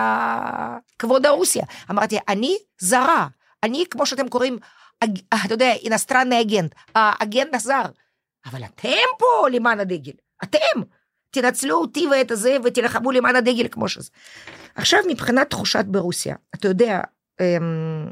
[0.99, 1.65] כבוד הרוסיה.
[1.91, 3.27] אמרתי, אני זרה,
[3.63, 4.59] אני, כמו שאתם קוראים,
[5.05, 7.83] אג- אתה יודע, иностранный агент, האגנט הזר.
[8.47, 8.89] אבל אתם
[9.19, 10.13] פה למען הדגל,
[10.45, 10.81] אתם.
[11.31, 14.11] תנצחו אותי ואת הזה ותלחמו למען הדגל כמו שזה.
[14.75, 17.01] עכשיו מבחינת תחושת ברוסיה, אתה יודע,
[17.41, 18.11] אמ,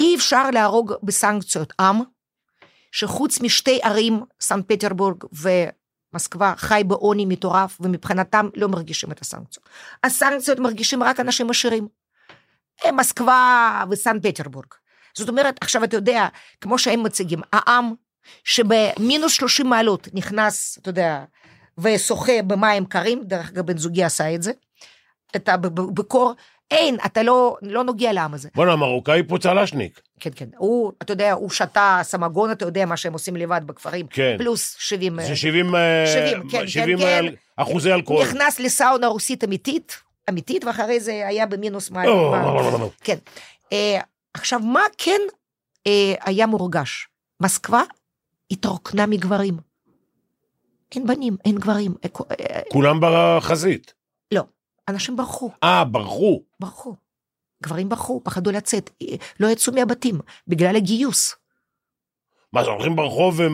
[0.00, 1.96] אי אפשר להרוג בסנקציות עם
[2.92, 5.24] שחוץ משתי ערים, סנט פטרבורג
[6.12, 9.68] ומוסקבה, חי בעוני מטורף ומבחינתם לא מרגישים את הסנקציות.
[10.04, 11.88] הסנקציות מרגישים רק אנשים עשירים.
[12.92, 14.66] מוסקבה וסנט פטרבורג.
[15.14, 16.28] זאת אומרת, עכשיו אתה יודע,
[16.60, 17.92] כמו שהם מציגים, העם
[18.44, 21.24] שבמינוס 30 מעלות נכנס, אתה יודע,
[21.78, 24.52] ושוחה במים קרים, דרך אגב בן זוגי עשה את זה,
[25.36, 26.34] אתה בקור,
[26.70, 28.48] אין, אתה לא, לא נוגע לעם הזה.
[28.54, 30.00] בואנה, המרוקאי פה צלשניק.
[30.22, 34.06] כן, כן, הוא, אתה יודע, הוא שתה סמגון, אתה יודע מה שהם עושים לבד בכפרים,
[34.06, 34.34] כן.
[34.38, 37.34] פלוס 70, זה 70, אה, 70, כן, 70 כן, כן.
[37.56, 38.22] אחוזי אלכוהול.
[38.26, 42.08] נכנס לסאונה רוסית אמיתית, אמיתית, ואחרי זה היה במינוס מים.
[42.08, 43.16] או, כן.
[43.72, 44.00] אה,
[44.34, 45.20] עכשיו, מה כן
[45.86, 47.08] אה, היה מורגש?
[47.40, 47.82] מוסקבה
[48.50, 49.56] התרוקנה מגברים.
[50.94, 51.94] אין בנים, אין גברים.
[52.04, 53.94] אה, כו- אה, כולם בחזית.
[54.32, 54.42] לא,
[54.88, 56.42] אנשים ברחו, אה, ברחו.
[56.60, 56.94] ברחו.
[57.62, 61.36] גברים ברחו, פחדו לצאת, אה, לא יצאו מהבתים, בגלל הגיוס.
[62.52, 63.52] מה, זה הולכים ברחוב אין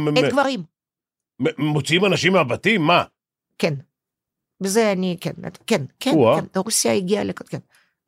[1.59, 2.12] ומוציאים גברים.
[2.12, 2.82] אנשים מהבתים?
[2.82, 3.04] מה?
[3.59, 3.74] כן.
[4.61, 5.32] וזה אני, כן,
[5.66, 6.11] כן, כן.
[6.11, 7.42] כן, רוסיה הגיעה לכ...
[7.42, 7.59] כן.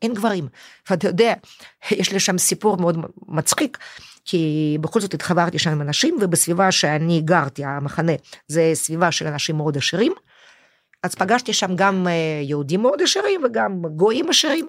[0.03, 0.49] אין גברים.
[0.91, 1.35] ואתה יודע,
[1.91, 2.99] יש לי שם סיפור מאוד
[3.29, 3.79] מצחיק,
[4.25, 8.13] כי בכל זאת התחברתי שם עם אנשים, ובסביבה שאני גרתי, המחנה,
[8.49, 10.13] זה סביבה של אנשים מאוד עשירים.
[11.03, 14.69] אז פגשתי שם גם אה, יהודים מאוד עשירים וגם גויים עשירים.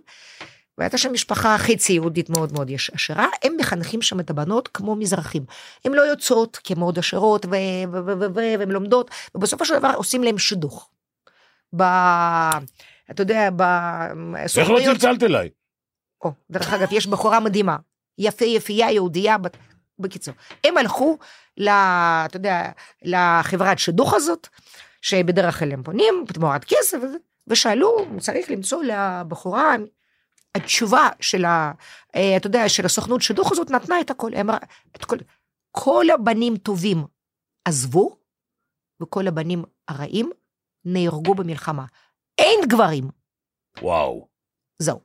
[0.78, 4.96] והייתה שם משפחה חצי יהודית מאוד מאוד יש- עשירה, הם מחנכים שם את הבנות כמו
[4.96, 5.46] מזרחים.
[5.86, 10.90] הן לא יוצאות כי הן מאוד עשירות והן לומדות, ובסופו של דבר עושים להם שידוך.
[11.76, 11.82] ב...
[13.12, 14.96] אתה יודע, איך לא בסוכנויות...
[14.98, 15.50] צלצלת אליי?
[16.24, 17.78] או, דרך אגב, יש בחורה מדהימה,
[18.18, 19.58] יפה יפייה יהודייה, בת-
[20.00, 20.34] בקיצור.
[20.64, 21.18] הם הלכו,
[21.58, 22.70] ל, אתה יודע,
[23.04, 24.48] לחברת שידוך הזאת,
[25.02, 26.98] שבדרך כלל הם פונים, תמורת כסף,
[27.48, 29.76] ושאלו, צריך למצוא לבחורה
[30.56, 31.72] התשובה של ה...
[32.16, 34.32] אה, אתה יודע, של הסוכנות שידוך הזאת נתנה את הכל.
[34.42, 34.58] אמרה,
[34.96, 35.18] את כל,
[35.72, 37.06] כל הבנים טובים
[37.66, 38.18] עזבו,
[39.02, 40.30] וכל הבנים הרעים
[40.86, 41.86] נהרגו במלחמה.
[42.38, 43.10] אין גברים.
[43.82, 44.28] וואו.
[44.80, 45.00] זהו.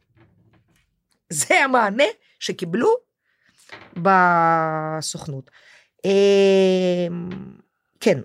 [1.32, 2.04] זה המענה
[2.40, 2.88] שקיבלו
[3.96, 5.50] בסוכנות.
[6.04, 7.06] אה,
[8.00, 8.18] כן,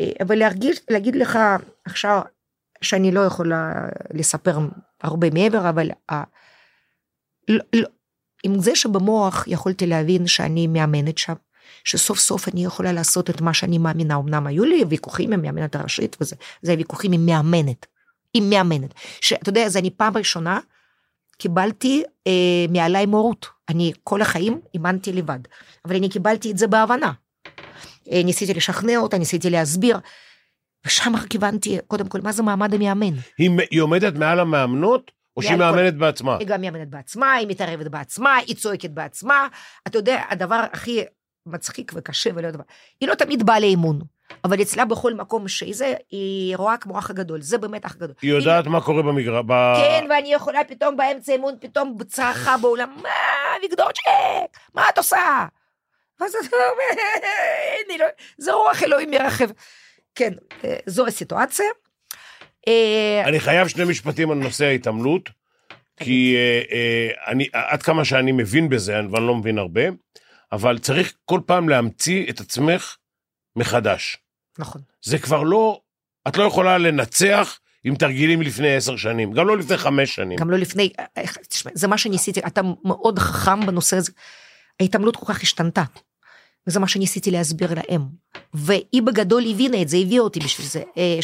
[0.00, 1.38] אה, אבל להרגיש, להגיד לך
[1.84, 2.20] עכשיו
[2.82, 3.72] שאני לא יכולה
[4.14, 4.58] לספר
[5.02, 6.22] הרבה מעבר, אבל ה...
[7.48, 7.88] לא, לא,
[8.44, 11.34] עם זה שבמוח יכולתי להבין שאני מאמנת שם,
[11.84, 15.76] שסוף סוף אני יכולה לעשות את מה שאני מאמינה, אמנם היו לי ויכוחים עם מאמנת
[15.76, 17.86] הראשית וזה, זה ויכוחים עם מאמנת,
[18.34, 20.60] עם מאמנת, שאתה יודע, זה אני פעם ראשונה
[21.38, 22.32] קיבלתי אה,
[22.68, 25.38] מעליי מורות, אני כל החיים אימנתי לבד,
[25.84, 27.12] אבל אני קיבלתי את זה בהבנה.
[28.12, 29.98] אה, ניסיתי לשכנע אותה, ניסיתי להסביר,
[30.86, 33.14] ושם הבנתי, קודם כל, מה זה מעמד המאמן.
[33.38, 36.36] היא, היא עומדת מעל המאמנות, או שהיא מעל כל- מאמנת בעצמה?
[36.38, 39.46] היא גם מאמנת בעצמה, היא מתערבת בעצמה, היא צועקת בעצמה.
[39.86, 41.04] אתה יודע, הדבר הכי
[41.46, 42.62] מצחיק וקשה ולא דבר,
[43.00, 44.00] היא לא תמיד באה לאימון,
[44.44, 48.14] אבל אצלה בכל מקום שהיא זה, היא רואה כמו אח הגדול, זה באמת אח גדול.
[48.22, 49.44] היא יודעת מה קורה במגרש.
[49.46, 49.52] ב...
[49.76, 53.08] כן, ואני יכולה פתאום באמצע אימון, פתאום צרחה באולם, מה,
[53.58, 54.02] אביגדורצ'ק,
[54.74, 55.46] מה את עושה?
[56.20, 57.02] ואז אתה אומר,
[57.98, 58.06] לא,
[58.38, 59.46] זה רוח אלוהים מרחב.
[60.16, 60.32] כן,
[60.64, 61.66] אה, זו הסיטואציה.
[62.68, 65.30] אה, אני חייב שני משפטים על נושא ההתעמלות,
[65.96, 66.36] כי
[66.72, 69.82] אה, אני, עד כמה שאני מבין בזה, אבל אני לא מבין הרבה,
[70.52, 72.96] אבל צריך כל פעם להמציא את עצמך
[73.56, 74.16] מחדש.
[74.58, 74.82] נכון.
[75.02, 75.80] זה כבר לא,
[76.28, 80.38] את לא יכולה לנצח עם תרגילים לפני עשר שנים, גם לא לפני חמש שנים.
[80.38, 80.92] גם לא לפני,
[81.48, 84.12] תשמע, זה מה שניסיתי, אתה מאוד חכם בנושא הזה.
[84.80, 85.82] ההתעמלות כל כך השתנתה.
[86.66, 88.02] וזה מה שניסיתי להסביר להם.
[88.54, 91.18] והיא בגדול הבינה את זה, הביאה אותי בשביל זה, אה,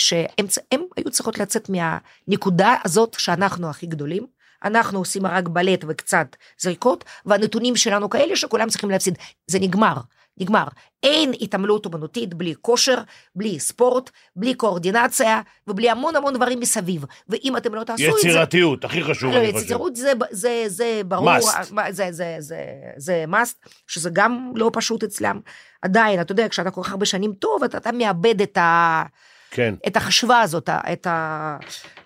[0.73, 4.27] הם היו צריכות לצאת מהנקודה הזאת שאנחנו הכי גדולים.
[4.65, 9.19] אנחנו עושים רק בלט וקצת זריקות, והנתונים שלנו כאלה שכולם צריכים להפסיד.
[9.47, 9.95] זה נגמר,
[10.39, 10.65] נגמר.
[11.03, 12.99] אין התעמלות אומנותית בלי כושר,
[13.35, 17.05] בלי ספורט, בלי קואורדינציה, ובלי המון המון דברים מסביב.
[17.29, 18.29] ואם אתם לא תעשו את זה...
[18.29, 19.65] יצירתיות, הכי חשוב, לא, אני חושב.
[19.65, 21.73] יצירות זה, זה, זה ברור, Must.
[21.73, 22.65] מה- זה, זה, זה,
[22.97, 25.41] זה must, שזה גם לא פשוט אצלם.
[25.83, 29.03] עדיין, אתה יודע, כשאתה כל כך הרבה שנים טוב, אתה, אתה מאבד את, ה,
[29.51, 29.75] כן.
[29.87, 31.57] את החשבה הזאת, את, ה,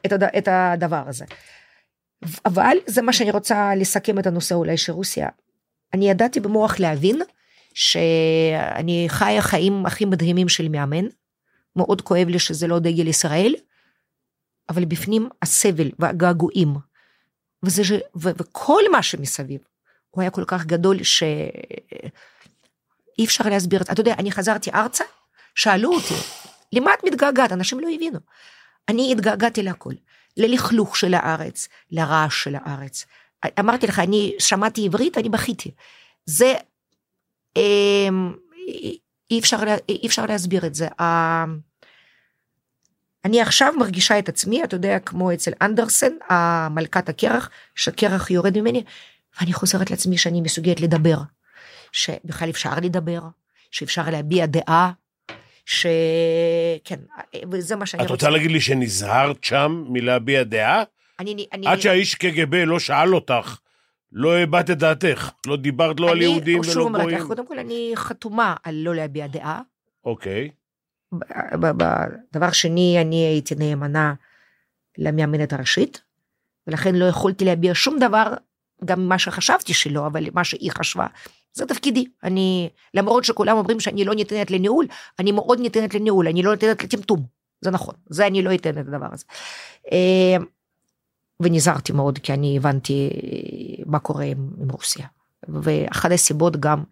[0.06, 1.24] את, הד, את הדבר הזה.
[2.44, 5.28] אבל זה מה שאני רוצה לסכם את הנושא אולי של רוסיה.
[5.94, 7.20] אני ידעתי במוח להבין
[7.76, 11.04] שאני חיה חיים הכי מדהימים של מאמן.
[11.76, 13.54] מאוד כואב לי שזה לא דגל ישראל,
[14.68, 16.74] אבל בפנים הסבל והגעגועים.
[17.62, 19.60] וזה, ש- ו, וכל מה שמסביב,
[20.10, 21.34] הוא היה כל כך גדול שאי
[23.24, 23.92] אפשר להסביר את זה.
[23.92, 25.04] אתה יודע, אני חזרתי ארצה,
[25.54, 26.14] שאלו אותי,
[26.72, 27.52] למה את מתגעגעת?
[27.52, 28.18] אנשים לא הבינו.
[28.88, 29.94] אני התגעגעתי להכל,
[30.36, 33.06] ללכלוך של הארץ, לרעש של הארץ.
[33.60, 35.70] אמרתי לך, אני שמעתי עברית, אני בכיתי.
[36.26, 36.54] זה,
[39.30, 39.56] אי אפשר,
[39.88, 40.88] אי אפשר להסביר את זה.
[43.24, 48.84] אני עכשיו מרגישה את עצמי, אתה יודע, כמו אצל אנדרסן, המלכת הקרח, שקרח יורד ממני,
[49.40, 51.16] ואני חוזרת לעצמי שאני מסוגלת לדבר.
[51.92, 53.20] שבכלל אפשר לדבר,
[53.70, 54.92] שאפשר להביע דעה,
[55.66, 57.00] שכן,
[57.52, 60.82] וזה מה שאני את רוצה להגיד לי שנזהרת שם מלהביע דעה?
[61.20, 63.56] אני, אני, עד שהאיש קג"ב לא שאל אותך,
[64.12, 67.26] לא הבעת את דעתך, לא דיברת לא על יהודים שוב ולא אומרת לך, גויים.
[67.26, 69.62] קודם כל אני חתומה על לא להביע דעה.
[70.04, 70.50] אוקיי.
[72.32, 74.14] דבר שני, אני הייתי נאמנה
[74.98, 76.02] למאמנת הראשית,
[76.66, 78.34] ולכן לא יכולתי להביע שום דבר,
[78.84, 81.06] גם מה שחשבתי שלא, אבל מה שהיא חשבה.
[81.52, 82.04] זה תפקידי.
[82.24, 84.86] אני, למרות שכולם אומרים שאני לא ניתנת לניהול,
[85.18, 87.22] אני מאוד ניתנת לניהול, אני לא ניתנת לטמטום.
[87.60, 89.24] זה נכון, זה אני לא אתן את הדבר הזה.
[91.40, 93.10] ונזהרתי מאוד, כי אני הבנתי
[93.86, 95.06] מה קורה עם, עם רוסיה.
[95.48, 96.84] ואחת הסיבות גם,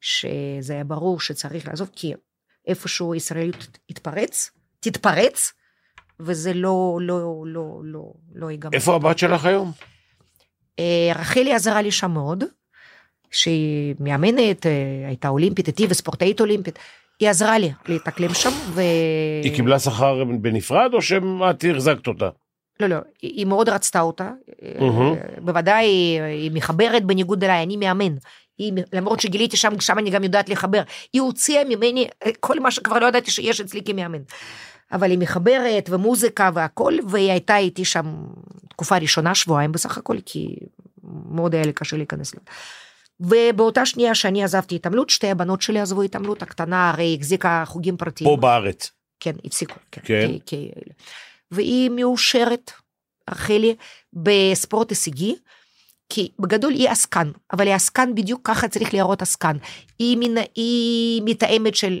[0.00, 2.14] שזה היה ברור שצריך לעזוב, כי
[2.66, 5.52] איפשהו ישראליות תתפרץ, תתפרץ,
[6.20, 8.72] וזה לא, לא, לא, לא, לא ייגמר.
[8.72, 9.72] איפה הבת שלך היום?
[10.78, 12.44] אה, רחלי עזרה לי שם מאוד,
[13.30, 14.72] שהיא מאמנת, אה,
[15.06, 16.78] הייתה אולימפית איתי וספורטאית אולימפית,
[17.20, 18.80] היא עזרה לי להתאקלם שם, ו...
[19.44, 22.28] היא קיבלה שכר בנפרד, או שאת החזקת אותה?
[22.80, 24.30] לא, לא, היא מאוד רצתה אותה,
[24.62, 24.78] אה.
[25.40, 28.14] בוודאי היא- היא מחברת בניגוד אליי, אני מאמן.
[28.58, 30.82] היא, למרות שגיליתי שם, שם אני גם יודעת לחבר.
[31.12, 34.22] היא הוציאה ממני אה, כל מה שכבר לא ידעתי שיש אצלי כמאמן.
[34.92, 38.14] אבל היא מחברת ומוזיקה והכל, והיא הייתה איתי שם
[38.68, 40.56] תקופה ראשונה, שבועיים בסך הכל, כי
[41.30, 42.40] מאוד היה לי קשה להיכנס לזה.
[43.20, 48.30] ובאותה שנייה שאני עזבתי התעמלות, שתי הבנות שלי עזבו התעמלות, הקטנה הרי החזיקה חוגים פרטיים.
[48.30, 48.90] פה בארץ.
[49.20, 49.74] כן, הפסיקו.
[49.92, 50.00] כן.
[50.04, 50.26] כן.
[50.28, 50.70] כי, כי...
[51.50, 52.72] והיא מאושרת,
[53.30, 53.74] רחלי,
[54.12, 55.36] בספורט הישגי,
[56.12, 59.56] כי בגדול היא עסקן, אבל היא עסקן בדיוק ככה צריך להראות עסקן.
[59.98, 62.00] היא, מין, היא מתאמת של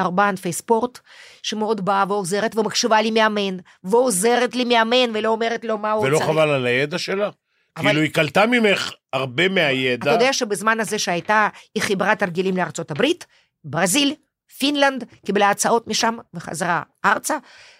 [0.00, 0.98] ארבעה ענפי ספורט,
[1.42, 6.18] שמאוד באה ועוזרת ומקשיבה לי מאמן, ועוזרת לי מאמן ולא אומרת לו מה הוא ולא
[6.18, 6.30] צריך.
[6.30, 7.30] חבל על הידע שלה?
[7.76, 10.10] אבל- כאילו, היא קלטה ממך הרבה מהידע.
[10.14, 13.26] אתה יודע שבזמן הזה שהייתה, היא חיברה תרגילים לארצות הברית,
[13.64, 14.14] ברזיל,
[14.58, 17.36] פינלנד, קיבלה הצעות משם וחזרה ארצה,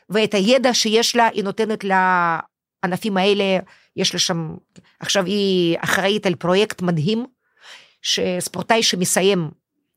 [0.09, 3.59] ואת הידע שיש לה, היא נותנת לענפים האלה,
[3.97, 4.55] יש לה שם,
[5.01, 7.27] עכשיו היא אחראית על פרויקט מדהים,
[8.03, 9.51] שספורטאי שמסיים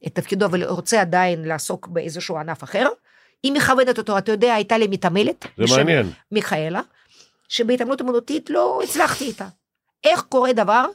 [0.07, 2.87] את תפקידו אבל רוצה עדיין לעסוק באיזשהו ענף אחר,
[3.43, 6.11] היא מכוונת אותו, אתה יודע, הייתה לי מתעמלת, זה בשם מעניין.
[6.31, 6.81] מיכאלה,
[7.49, 9.47] שבהתעמלות אמנותית לא הצלחתי איתה.
[10.03, 10.85] איך קורה דבר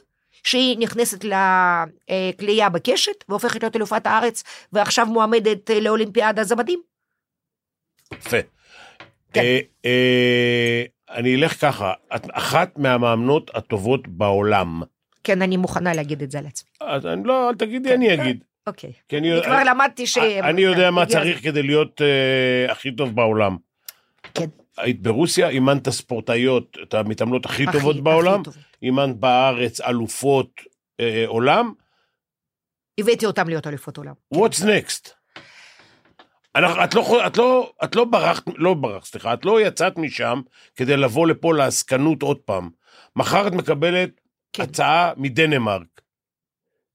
[0.43, 4.43] שהיא נכנסת לכלייה בקשת והופכת להיות אלופת הארץ
[4.73, 6.81] ועכשיו מועמדת לאולימפיאדה, זה מדהים.
[8.13, 8.37] יפה.
[9.35, 9.41] כן.
[9.41, 14.81] אה, אה, אני אלך ככה, את אחת מהמאמנות הטובות בעולם.
[15.23, 16.69] כן, אני מוכנה להגיד את זה על עצמי.
[16.81, 18.43] אז אני לא, אל תגידי, אני אגיד.
[18.67, 18.91] אוקיי.
[19.13, 20.17] אני, כבר למדתי ש...
[20.17, 23.57] אני יודע מה הגיע צריך כדי להיות אה, הכי טוב בעולם.
[24.33, 24.45] כן.
[24.77, 28.41] היית ברוסיה, אימנת ספורטאיות, את המתעמלות הכי טובות בעולם.
[28.83, 30.49] אימנת בארץ אלופות
[30.99, 31.73] אה, עולם,
[32.99, 34.13] הבאתי אותם להיות אלופות עולם.
[34.35, 35.09] what's next?
[36.55, 40.41] אנחנו, את, לא, את, לא, את לא ברחת, לא ברחת, סליחה, את לא יצאת משם
[40.75, 42.69] כדי לבוא לפה לעסקנות עוד פעם.
[43.15, 44.09] מחר את מקבלת
[44.53, 44.63] כן.
[44.63, 46.01] הצעה מדנמרק.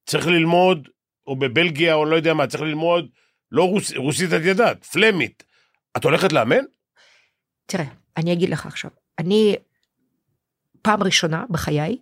[0.06, 0.88] צריך ללמוד,
[1.26, 3.08] או בבלגיה, או לא יודע מה, צריך ללמוד,
[3.52, 5.42] לא רוס, רוסית את ידעת, פלמית.
[5.96, 6.64] את הולכת לאמן?
[7.66, 7.84] תראה,
[8.16, 9.56] אני אגיד לך עכשיו, אני
[10.82, 11.98] פעם ראשונה בחיי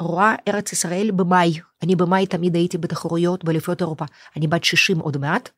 [0.00, 1.60] רואה ארץ ישראל במאי.
[1.82, 4.04] אני במאי תמיד הייתי בתחרויות באליפויות אירופה.
[4.36, 5.50] אני בת 60 עוד מעט.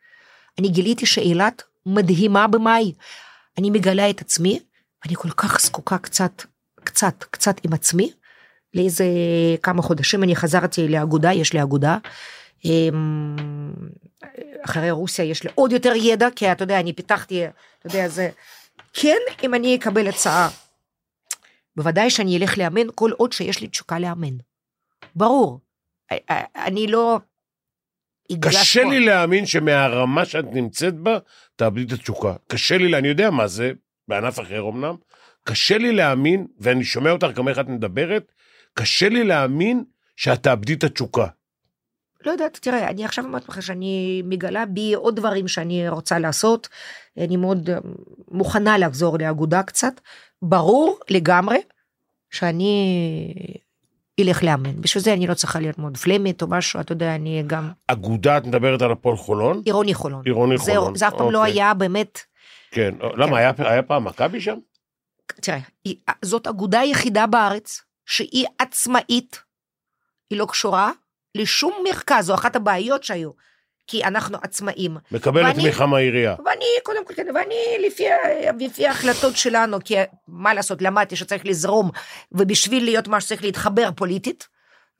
[0.58, 2.92] אני גיליתי שאילת מדהימה במאי.
[3.58, 4.60] אני מגלה את עצמי,
[5.06, 6.42] אני כל כך זקוקה קצת,
[6.84, 8.12] קצת, קצת עם עצמי.
[8.74, 9.04] לאיזה
[9.62, 11.98] כמה חודשים אני חזרתי לאגודה, יש לי אגודה.
[12.64, 13.36] אמ,
[14.64, 18.30] אחרי רוסיה יש לי עוד יותר ידע, כי אתה יודע, אני פיתחתי, אתה יודע, זה...
[18.92, 20.48] כן, אם אני אקבל הצעה,
[21.76, 24.36] בוודאי שאני אלך לאמן כל עוד שיש לי תשוקה לאמן.
[25.16, 25.60] ברור.
[26.56, 27.18] אני לא...
[28.40, 28.84] קשה.
[28.84, 31.18] לי להאמין שמהרמה שאת נמצאת בה,
[31.56, 32.34] תאבדי את התשוקה.
[32.46, 33.72] קשה לי, אני יודע מה זה,
[34.08, 34.94] בענף אחר אמנם,
[35.44, 38.32] קשה לי להאמין, ואני שומע אותך גם איך את מדברת,
[38.74, 39.84] קשה לי להאמין
[40.16, 41.26] שאת תאבדי את התשוקה.
[42.26, 46.68] לא יודעת, תראה, אני עכשיו אומרת לך שאני מגלה בי עוד דברים שאני רוצה לעשות.
[47.18, 47.78] אני מאוד אה,
[48.30, 50.00] מוכנה לחזור לאגודה קצת.
[50.42, 51.58] ברור לגמרי
[52.30, 52.96] שאני
[54.20, 54.80] אלך לאמן.
[54.80, 58.46] בשביל זה אני לא צריכה ללמוד פלמית או משהו, אתה יודע, אני גם אגודה, את
[58.46, 59.62] מדברת על הפועל חולון?
[59.64, 60.22] עירוני חולון.
[60.24, 60.94] עירוני זה- חולון.
[60.94, 61.52] זה אף פעם לא אוקיי.
[61.52, 62.18] היה באמת
[62.70, 62.94] כן.
[63.16, 64.58] למה, היה, היה פעם מכבי שם?
[65.26, 65.58] תראה,
[66.22, 69.42] זאת אגודה היחידה בארץ שהיא עצמאית,
[70.30, 70.90] היא לא קשורה
[71.34, 73.30] לשום מרכז, זו אחת הבעיות שהיו,
[73.86, 74.96] כי אנחנו עצמאים.
[75.12, 76.34] מקבלת ואני- תמיכה מהעירייה.
[76.46, 78.04] ואני, קודם כל, כן, ואני לפי,
[78.60, 79.94] לפי ההחלטות שלנו, כי
[80.28, 81.90] מה לעשות, למדתי שצריך לזרום,
[82.32, 84.48] ובשביל להיות מה שצריך להתחבר פוליטית,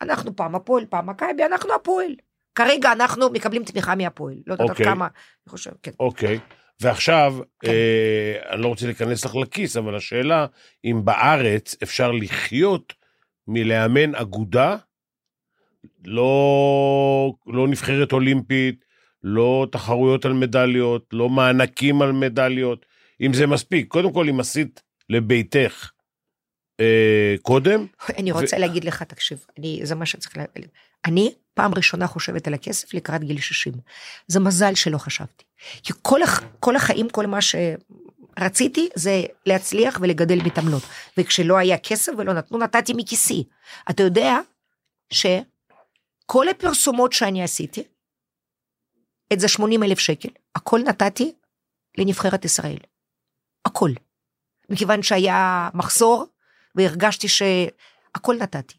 [0.01, 2.14] אנחנו פעם הפועל, פעם מכבי, אנחנו הפועל.
[2.55, 4.87] כרגע אנחנו מקבלים תמיכה מהפועל, לא יודעת אוקיי.
[4.87, 5.91] כמה, אני חושב, כן.
[6.01, 6.39] אוקיי.
[6.80, 7.70] ועכשיו, כן.
[7.70, 10.47] אה, אני לא רוצה להיכנס לך לכיס, אבל השאלה,
[10.85, 12.93] אם בארץ אפשר לחיות
[13.49, 14.76] מלאמן אגודה,
[16.05, 18.85] לא, לא נבחרת אולימפית,
[19.22, 22.87] לא תחרויות על מדליות, לא מענקים על מדליות,
[23.20, 23.89] אם זה מספיק.
[23.89, 25.91] קודם כל, אם עשית לביתך
[26.80, 27.87] אה, קודם,
[28.18, 30.70] אני רוצה להגיד לך, תקשיב, אני, זה מה שצריך להגיד.
[31.05, 33.72] אני פעם ראשונה חושבת על הכסף לקראת גיל 60.
[34.26, 35.45] זה מזל שלא חשבתי.
[35.83, 40.83] כי כל, הח, כל החיים, כל מה שרציתי זה להצליח ולגדל מתעמלות.
[41.18, 43.45] וכשלא היה כסף ולא נתנו, נתתי מכיסי.
[43.91, 44.39] אתה יודע
[46.33, 47.83] שכל הפרסומות שאני עשיתי,
[49.33, 51.35] את זה 80 אלף שקל, הכל נתתי
[51.99, 52.78] לנבחרת ישראל.
[53.64, 53.91] הכל.
[54.70, 56.26] מכיוון שהיה מחסור,
[56.74, 58.74] והרגשתי שהכל נתתי.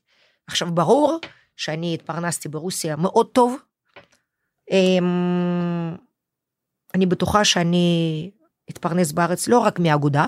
[0.48, 1.20] עכשיו, ברור
[1.56, 3.56] שאני התפרנסתי ברוסיה מאוד טוב.
[4.72, 5.96] אמ,
[6.96, 8.32] אני בטוחה שאני
[8.70, 10.26] אתפרנס בארץ לא רק מאגודה,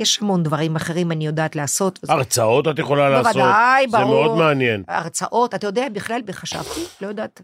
[0.00, 1.98] יש המון דברים אחרים אני יודעת לעשות.
[2.02, 3.32] וזה- הרצאות את יכולה לעשות.
[3.32, 4.24] בוודאי, זה ברור.
[4.26, 4.84] מאוד מעניין.
[4.88, 7.40] הרצאות, אתה יודע, בכלל חשבתי, לא יודעת,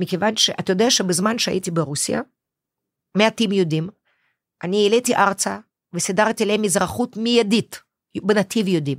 [0.00, 2.20] מכיוון שאתה יודע שבזמן שהייתי ברוסיה,
[3.16, 3.88] מעטים יודעים,
[4.62, 5.58] אני העליתי ארצה
[5.92, 7.80] וסידרתי להם אזרחות מיידית,
[8.22, 8.98] בנתיב יודעים,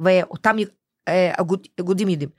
[0.00, 0.56] ואותם
[1.08, 2.30] אה, אגוד, אגודים יודעים.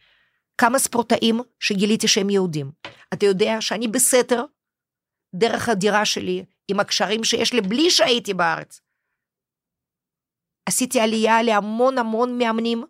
[0.58, 2.72] כמה ספורטאים שגיליתי שהם יהודים.
[3.14, 4.44] אתה יודע שאני בסתר,
[5.36, 8.82] דרך הדירה שלי, עם הקשרים שיש לי בלי שהייתי בארץ.
[10.66, 12.84] עשיתי עלייה להמון המון מאמנים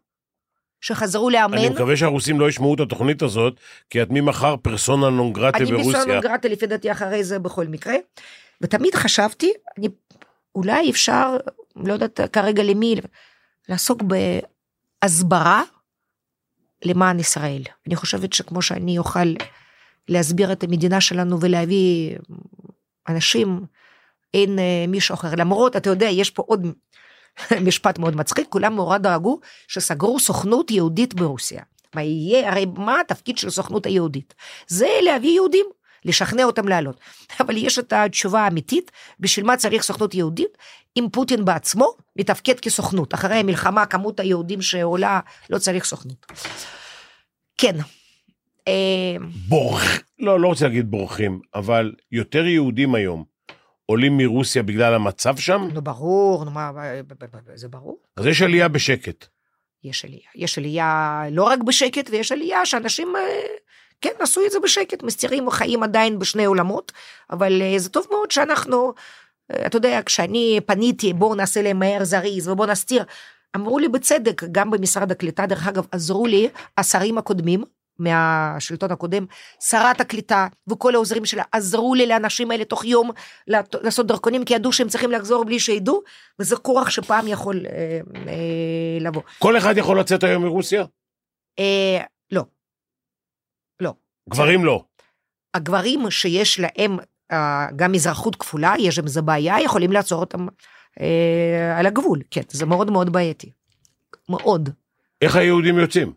[0.82, 1.58] שחזרו לאמן.
[1.58, 3.60] אני מקווה שהרוסים לא ישמעו את התוכנית הזאת,
[3.90, 6.00] כי את ממחר פרסונה נון גרטה אני ברוסיה.
[6.00, 7.96] מסוימת גרטה לפי דעתי אחרי זה בכל מקרה.
[8.62, 9.88] ותמיד חשבתי, אני,
[10.56, 11.38] אולי אפשר,
[11.76, 12.96] לא יודעת כרגע למי,
[13.70, 14.04] לעסוק
[15.04, 15.64] בהסברה
[16.86, 17.62] למען ישראל.
[17.88, 19.34] אני חושבת שכמו שאני אוכל
[20.08, 22.16] להסביר את המדינה שלנו ולהביא
[23.08, 23.66] אנשים,
[24.34, 25.36] אין אה, מישהו אחר.
[25.38, 26.68] למרות, אתה יודע, יש פה עוד
[27.68, 31.62] משפט מאוד מצחיק, כולם נורא דאגו שסגרו סוכנות יהודית ברוסיה.
[31.96, 34.34] מה יהיה, הרי מה התפקיד של הסוכנות היהודית?
[34.68, 35.66] זה להביא יהודים,
[36.06, 37.00] לשכנע אותם לעלות.
[37.42, 40.58] אבל יש את התשובה האמיתית, בשביל מה צריך סוכנות יהודית?
[40.98, 43.14] אם פוטין בעצמו מתפקד כסוכנות.
[43.14, 45.20] אחרי המלחמה, כמות היהודים שעולה,
[45.50, 46.26] לא צריך סוכנות.
[47.58, 47.76] כן.
[48.68, 49.16] אה,
[49.48, 53.35] בורח, לא, לא רוצה להגיד בורחים, אבל יותר יהודים היום
[53.86, 56.72] עולים מרוסיה בגלל המצב שם, נו ברור, נו מה,
[57.56, 57.98] זה ברור.
[58.18, 59.26] אז יש עלייה בשקט.
[59.84, 60.30] יש עלייה.
[60.36, 63.22] יש עלייה לא רק בשקט, ויש עלייה שאנשים, אה,
[64.02, 66.92] כן, עשו את זה בשקט, מסתירים חיים עדיין בשני עולמות,
[67.32, 68.94] אבל אה, זה טוב מאוד שאנחנו,
[69.52, 73.04] אה, אתה יודע, כשאני פניתי, בואו נעשה להם מהר זריז ובואו נסתיר,
[73.56, 77.64] אמרו לי בצדק, גם במשרד הקליטה, דרך אגב, עזרו לי השרים הקודמים,
[78.00, 79.26] מהשלטון הקודם,
[79.60, 83.12] שרת הקליטה וכל העוזרים שלה עזרו לי לאנשים האלה תוך יום
[83.48, 86.02] לעשות דרכונים, כי ידעו שהם צריכים לחזור בלי שידעו,
[86.40, 89.22] וזה כורח שפעם יכול אה, אה, לבוא.
[89.40, 90.86] כל אחד יכול לצאת היום מרוסיה?
[91.60, 92.44] אה, לא.
[93.80, 93.94] לא.
[94.30, 94.84] גברים לא.
[95.54, 96.98] הגברים שיש להם
[97.32, 100.48] אה, גם אזרחות כפולה, יש עם זה בעיה, יכולים לעצור אותם
[101.02, 102.22] אה, על הגבול.
[102.32, 103.52] כן, זה מאוד מאוד בעייתי.
[104.30, 104.70] מאוד.
[105.22, 106.14] איך היהודים יוצאים?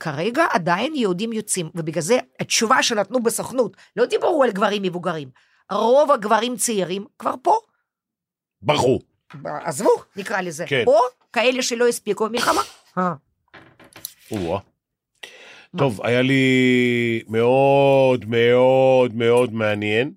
[0.00, 5.28] כרגע עדיין יהודים יוצאים, ובגלל זה התשובה שנתנו בסוכנות, לא דיברו על גברים מבוגרים.
[5.72, 7.58] רוב הגברים צעירים כבר פה.
[8.62, 8.98] ברחו.
[9.44, 10.66] עזבו, נקרא לזה.
[10.66, 10.84] כן.
[10.86, 10.98] או
[11.32, 12.60] כאלה שלא הספיקו במלחמה.
[12.98, 13.14] אה.
[15.76, 20.12] טוב, היה לי מאוד מאוד מאוד מעניין.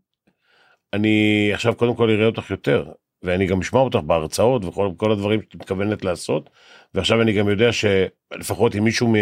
[0.94, 2.92] אני עכשיו קודם כל אראה אותך יותר,
[3.24, 6.50] ואני גם אשמע אותך בהרצאות וכל כל הדברים שאת מתכוונת לעשות,
[6.94, 9.14] ועכשיו אני גם יודע שלפחות אם מישהו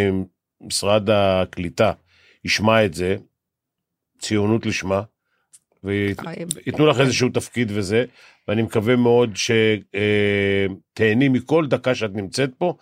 [0.62, 1.92] ממשרד הקליטה
[2.46, 3.16] ישמע את זה,
[4.20, 5.02] ציונות לשמה,
[5.84, 8.06] וייתנו לך איזשהו תפקיד וזה,
[8.48, 12.78] ואני מקווה מאוד שתהני מכל דקה שאת נמצאת פה.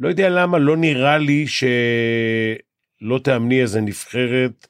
[0.00, 4.66] לא יודע למה, לא נראה לי שלא תאמני איזה נבחרת.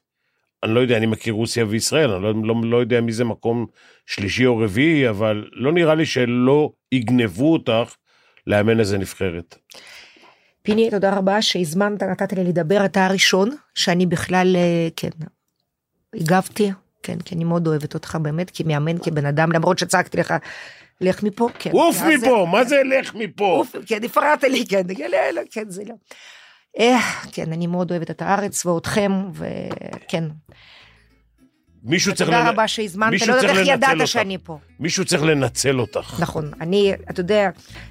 [0.67, 3.67] אני לא יודע, אני מכיר רוסיה וישראל, אני לא, לא, לא יודע מי זה מקום
[4.07, 7.95] שלישי או רביעי, אבל לא נראה לי שלא יגנבו אותך
[8.47, 9.59] לאמן איזה נבחרת.
[10.63, 15.09] פיני, תודה רבה שהזמנת, נתת לי לדבר, אתה הראשון, שאני בכלל, אה, כן,
[16.15, 16.71] הגבתי,
[17.03, 20.35] כן, כי אני מאוד אוהבת אותך באמת, כמאמן, כבן אדם, למרות שצעקתי לך,
[21.01, 21.71] לך מפה, כן.
[21.71, 23.45] עוף ואז זה- מפה, מה זה לך מפה?
[23.47, 24.83] עוף, כן, הפרעת לי, כן,
[25.51, 25.95] כן, זה לא.
[26.79, 26.99] אה,
[27.33, 30.25] כן, אני מאוד אוהבת את הארץ ואותכם, וכן.
[31.85, 34.07] מישהו צריך, תודה לנ- רבה שהזמנת, מישהו לא יודעת איך לנצל ידעת אותך.
[34.09, 34.59] שאני פה.
[34.81, 36.17] מישהו צריך לנצל אותך.
[36.21, 37.51] נכון, אני, אתה יודע,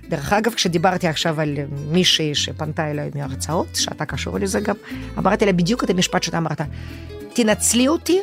[0.10, 1.56] דרך אגב, כשדיברתי עכשיו על
[1.92, 4.76] מישהי שפנתה אליי מהרצאות, שאתה קשור לזה גם,
[5.18, 6.62] אמרתי לה בדיוק את המשפט שאתה אמרת,
[7.34, 8.20] תנצלי אותי,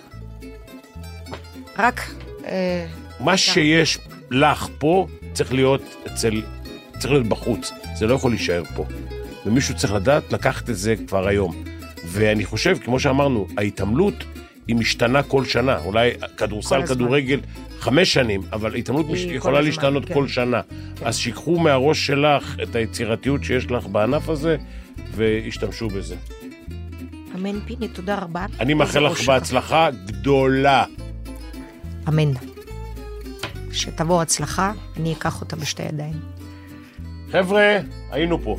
[1.79, 2.01] רק...
[2.47, 2.87] אה,
[3.21, 3.99] מה שיש
[4.31, 6.43] לך פה צריך להיות אצל,
[6.99, 8.85] צריך להיות בחוץ, זה לא יכול להישאר פה.
[9.47, 11.65] ומישהו צריך לדעת לקחת את זה כבר היום.
[12.07, 14.25] ואני חושב, כמו שאמרנו, ההתעמלות
[14.67, 15.79] היא משתנה כל שנה.
[15.79, 16.87] אולי כדורסל.
[16.87, 17.41] כדורגל,
[17.79, 19.21] חמש שנים, אבל התעמלות מש...
[19.21, 20.15] יכולה הזמן, להשתנות כן.
[20.15, 20.61] כל שנה.
[21.05, 24.57] אז שיקחו מהראש שלך את היצירתיות שיש לך בענף הזה,
[25.15, 26.17] וישתמשו בזה.
[27.35, 28.47] אמן פיני, תודה רבה.
[28.61, 29.27] אני מאחל לך.
[29.27, 30.85] בהצלחה גדולה.
[32.09, 32.33] אמן.
[33.73, 36.32] שתבוא הצלחה, אני אקח אותה בשתי ידיים.
[37.33, 37.79] חבר'ה,
[38.11, 38.57] היינו פה.